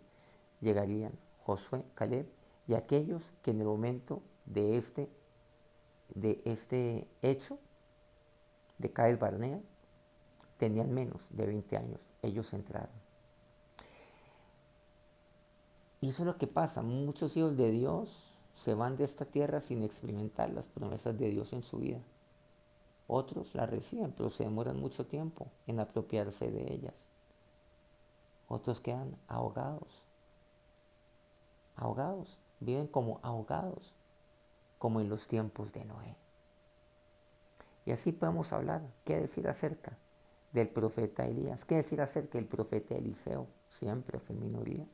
Llegarían 0.60 1.12
Josué, 1.44 1.84
Caleb 1.94 2.26
y 2.66 2.74
aquellos 2.74 3.30
que 3.42 3.52
en 3.52 3.60
el 3.60 3.66
momento 3.66 4.22
de 4.44 4.76
este, 4.76 5.08
de 6.14 6.40
este 6.44 7.06
hecho 7.22 7.58
de 8.78 8.90
Cael 8.92 9.16
Barnea 9.16 9.60
tenían 10.58 10.92
menos 10.92 11.26
de 11.30 11.46
20 11.46 11.76
años. 11.76 12.00
Ellos 12.22 12.52
entraron. 12.52 12.99
Y 16.00 16.08
eso 16.08 16.22
es 16.22 16.26
lo 16.26 16.38
que 16.38 16.46
pasa. 16.46 16.82
Muchos 16.82 17.36
hijos 17.36 17.56
de 17.56 17.70
Dios 17.70 18.32
se 18.54 18.74
van 18.74 18.96
de 18.96 19.04
esta 19.04 19.24
tierra 19.24 19.60
sin 19.60 19.82
experimentar 19.82 20.50
las 20.50 20.66
promesas 20.66 21.18
de 21.18 21.30
Dios 21.30 21.52
en 21.52 21.62
su 21.62 21.78
vida. 21.78 22.00
Otros 23.06 23.54
la 23.54 23.66
reciben, 23.66 24.12
pero 24.12 24.30
se 24.30 24.44
demoran 24.44 24.78
mucho 24.78 25.06
tiempo 25.06 25.48
en 25.66 25.80
apropiarse 25.80 26.50
de 26.50 26.72
ellas. 26.72 26.94
Otros 28.48 28.80
quedan 28.80 29.16
ahogados, 29.28 30.02
ahogados, 31.76 32.38
viven 32.60 32.86
como 32.86 33.20
ahogados, 33.22 33.92
como 34.78 35.00
en 35.00 35.08
los 35.08 35.26
tiempos 35.26 35.72
de 35.72 35.84
Noé. 35.84 36.16
Y 37.86 37.92
así 37.92 38.12
podemos 38.12 38.52
hablar, 38.52 38.82
qué 39.04 39.20
decir 39.20 39.48
acerca 39.48 39.96
del 40.52 40.68
profeta 40.68 41.26
Elías, 41.26 41.64
qué 41.64 41.76
decir 41.76 42.00
acerca 42.00 42.38
del 42.38 42.46
profeta 42.46 42.94
Eliseo, 42.94 43.46
siempre 43.70 44.18
fue 44.18 44.36
minoría, 44.36 44.86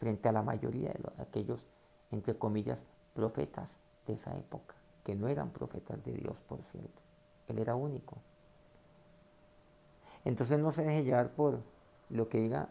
frente 0.00 0.28
a 0.30 0.32
la 0.32 0.42
mayoría 0.42 0.88
de 0.88 1.22
aquellos, 1.22 1.64
entre 2.10 2.36
comillas, 2.36 2.82
profetas 3.14 3.76
de 4.06 4.14
esa 4.14 4.36
época, 4.36 4.74
que 5.04 5.14
no 5.14 5.28
eran 5.28 5.50
profetas 5.50 6.02
de 6.02 6.12
Dios, 6.14 6.40
por 6.40 6.62
cierto. 6.62 7.02
Él 7.48 7.58
era 7.58 7.74
único. 7.74 8.16
Entonces 10.24 10.58
no 10.58 10.72
se 10.72 10.84
deje 10.84 11.04
llevar 11.04 11.30
por 11.30 11.60
lo 12.08 12.28
que 12.28 12.38
diga 12.38 12.68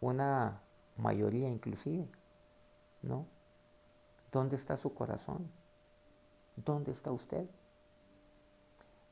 una 0.00 0.60
mayoría 0.96 1.48
inclusive, 1.48 2.08
¿no? 3.02 3.24
¿Dónde 4.32 4.56
está 4.56 4.76
su 4.76 4.94
corazón? 4.94 5.48
¿Dónde 6.56 6.90
está 6.90 7.12
usted? 7.12 7.46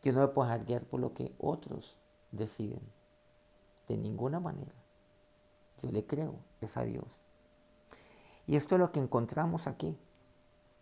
Yo 0.03 0.13
no 0.13 0.21
me 0.21 0.29
puedo 0.29 0.49
dejar 0.49 0.67
guiar 0.67 0.83
por 0.83 0.99
lo 0.99 1.15
que 1.15 1.33
otros 1.39 1.97
deciden. 2.33 2.83
De 3.87 3.97
ninguna 3.97 4.41
manera. 4.41 4.73
Yo 5.81 5.91
le 5.93 6.05
creo, 6.05 6.35
es 6.61 6.77
a 6.77 6.83
Dios. 6.83 7.22
Y 8.53 8.57
esto 8.57 8.75
es 8.75 8.81
lo 8.81 8.93
que 8.93 9.01
encontramos 9.01 9.67
aquí. 9.67 9.97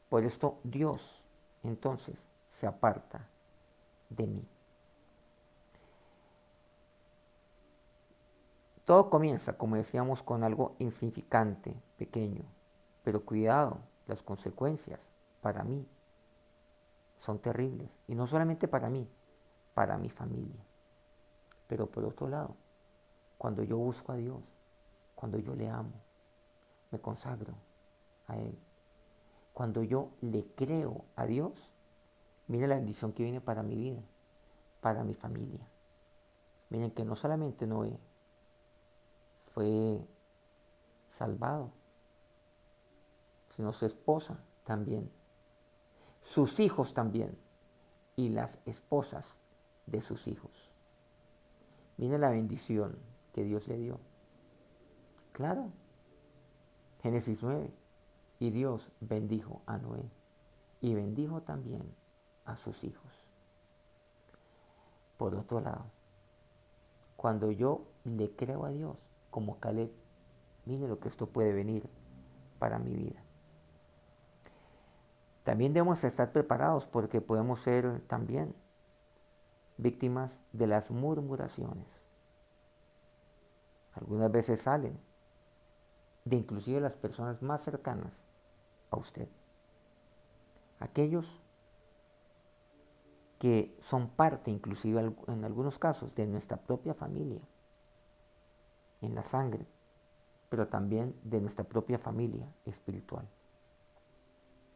Por 0.09 0.24
esto 0.24 0.59
Dios 0.64 1.22
entonces 1.62 2.18
se 2.48 2.66
aparta 2.66 3.28
de 4.09 4.26
mí. 4.26 4.44
Todo 8.85 9.09
comienza, 9.09 9.52
como 9.52 9.76
decíamos, 9.76 10.20
con 10.20 10.42
algo 10.42 10.74
insignificante, 10.80 11.72
pequeño, 11.96 12.42
pero 13.04 13.24
cuidado, 13.24 13.78
las 14.09 14.20
consecuencias 14.20 15.09
para 15.40 15.62
mí 15.62 15.87
son 17.18 17.38
terribles. 17.38 17.88
Y 18.09 18.16
no 18.16 18.26
solamente 18.26 18.66
para 18.66 18.90
mí, 18.90 19.09
para 19.74 19.96
mi 19.96 20.11
familia. 20.11 20.64
Pero 21.68 21.87
por 21.87 22.04
otro 22.04 22.26
lado, 22.26 22.56
cuando 23.38 23.62
yo 23.62 23.76
busco 23.76 24.11
a 24.11 24.16
Dios, 24.16 24.40
cuando 25.14 25.38
yo 25.38 25.54
le 25.54 25.68
amo, 25.68 26.10
me 26.90 27.00
consagro 27.00 27.55
a 28.26 28.37
Él, 28.38 28.59
cuando 29.53 29.83
yo 29.83 30.11
le 30.20 30.46
creo 30.55 31.05
a 31.16 31.26
Dios, 31.26 31.72
mire 32.48 32.66
la 32.66 32.76
bendición 32.76 33.12
que 33.12 33.24
viene 33.24 33.40
para 33.40 33.62
mi 33.62 33.76
vida, 33.76 34.00
para 34.81 35.05
mi 35.05 35.14
familia. 35.14 35.66
Miren 36.70 36.92
que 36.92 37.05
no 37.05 37.16
solamente 37.16 37.66
Noé 37.66 37.98
fue 39.53 40.00
salvado, 41.11 41.70
sino 43.50 43.72
su 43.72 43.87
esposa 43.87 44.38
también, 44.64 45.11
sus 46.20 46.61
hijos 46.61 46.94
también 46.94 47.37
y 48.16 48.29
las 48.29 48.59
esposas 48.64 49.37
de 49.87 50.00
sus 50.00 50.29
hijos. 50.29 50.70
Miren 51.96 52.20
la 52.20 52.31
bendición 52.31 52.96
que 53.35 53.44
Dios 53.44 53.66
le 53.66 53.76
dio. 53.76 53.98
Claro, 55.33 55.70
Génesis 57.02 57.42
9. 57.42 57.70
Y 58.38 58.50
Dios 58.50 58.90
bendijo 59.00 59.62
a 59.66 59.78
Noé 59.78 60.10
y 60.80 60.94
bendijo 60.94 61.42
también 61.42 61.82
a 62.44 62.56
sus 62.56 62.84
hijos. 62.84 63.12
Por 65.18 65.34
otro 65.34 65.60
lado, 65.60 65.84
cuando 67.16 67.50
yo 67.50 67.84
le 68.04 68.30
creo 68.34 68.64
a 68.64 68.70
Dios, 68.70 68.96
como 69.30 69.60
Caleb, 69.60 69.92
mire 70.64 70.88
lo 70.88 70.98
que 70.98 71.08
esto 71.08 71.26
puede 71.26 71.52
venir 71.52 71.88
para 72.58 72.78
mi 72.78 72.94
vida. 72.94 73.22
También 75.44 75.74
debemos 75.74 76.02
estar 76.04 76.32
preparados 76.32 76.86
porque 76.86 77.20
podemos 77.20 77.60
ser 77.60 78.00
también 78.06 78.54
víctimas 79.76 80.40
de 80.52 80.66
las 80.66 80.90
murmuraciones. 80.90 81.86
Algunas 83.92 84.30
veces 84.32 84.62
salen 84.62 85.10
de 86.24 86.37
inclusive 86.37 86.80
las 86.80 86.96
personas 86.96 87.42
más 87.42 87.62
cercanas 87.62 88.12
a 88.90 88.96
usted. 88.96 89.28
Aquellos 90.78 91.40
que 93.38 93.76
son 93.80 94.09
parte 94.09 94.50
inclusive 94.50 95.14
en 95.26 95.44
algunos 95.44 95.78
casos 95.78 96.14
de 96.14 96.26
nuestra 96.26 96.59
propia 96.59 96.94
familia, 96.94 97.40
en 99.00 99.14
la 99.14 99.24
sangre, 99.24 99.66
pero 100.50 100.68
también 100.68 101.18
de 101.22 101.40
nuestra 101.40 101.64
propia 101.64 101.98
familia 101.98 102.52
espiritual. 102.66 103.26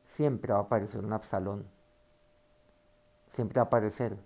Siempre 0.07 0.53
va 0.53 0.61
a 0.61 0.63
aparecer 0.63 1.05
un 1.05 1.13
Absalón, 1.13 1.67
siempre 3.29 3.59
va 3.59 3.65
a 3.65 3.67
aparecer 3.67 4.17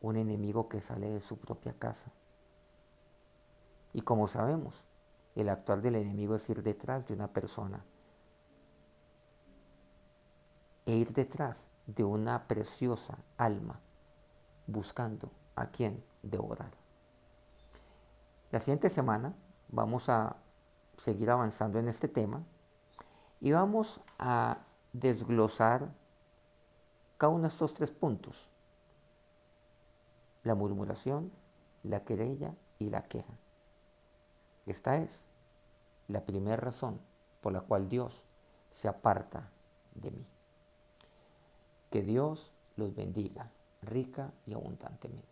un 0.00 0.16
enemigo 0.16 0.68
que 0.68 0.80
sale 0.80 1.10
de 1.10 1.20
su 1.20 1.38
propia 1.38 1.72
casa. 1.78 2.12
Y 3.92 4.02
como 4.02 4.28
sabemos, 4.28 4.84
el 5.34 5.48
actuar 5.48 5.80
del 5.80 5.96
enemigo 5.96 6.34
es 6.34 6.48
ir 6.50 6.62
detrás 6.62 7.06
de 7.06 7.14
una 7.14 7.28
persona 7.28 7.84
e 10.86 10.94
ir 10.94 11.12
detrás 11.12 11.66
de 11.86 12.04
una 12.04 12.46
preciosa 12.46 13.18
alma 13.36 13.80
buscando 14.66 15.30
a 15.54 15.66
quien 15.66 16.02
devorar. 16.22 16.70
La 18.50 18.60
siguiente 18.60 18.90
semana 18.90 19.34
vamos 19.68 20.08
a 20.08 20.36
seguir 20.96 21.30
avanzando 21.30 21.78
en 21.78 21.88
este 21.88 22.08
tema 22.08 22.42
y 23.40 23.52
vamos 23.52 24.00
a 24.18 24.58
desglosar 24.92 25.90
cada 27.16 27.32
uno 27.32 27.42
de 27.42 27.48
estos 27.48 27.74
tres 27.74 27.92
puntos. 27.92 28.50
La 30.42 30.54
murmuración, 30.54 31.32
la 31.82 32.04
querella 32.04 32.54
y 32.78 32.90
la 32.90 33.04
queja. 33.04 33.32
Esta 34.66 34.96
es 34.96 35.24
la 36.08 36.24
primera 36.24 36.56
razón 36.56 37.00
por 37.40 37.52
la 37.52 37.60
cual 37.60 37.88
Dios 37.88 38.22
se 38.72 38.88
aparta 38.88 39.48
de 39.94 40.10
mí. 40.10 40.26
Que 41.90 42.02
Dios 42.02 42.52
los 42.76 42.94
bendiga 42.94 43.50
rica 43.82 44.32
y 44.46 44.54
abundantemente. 44.54 45.31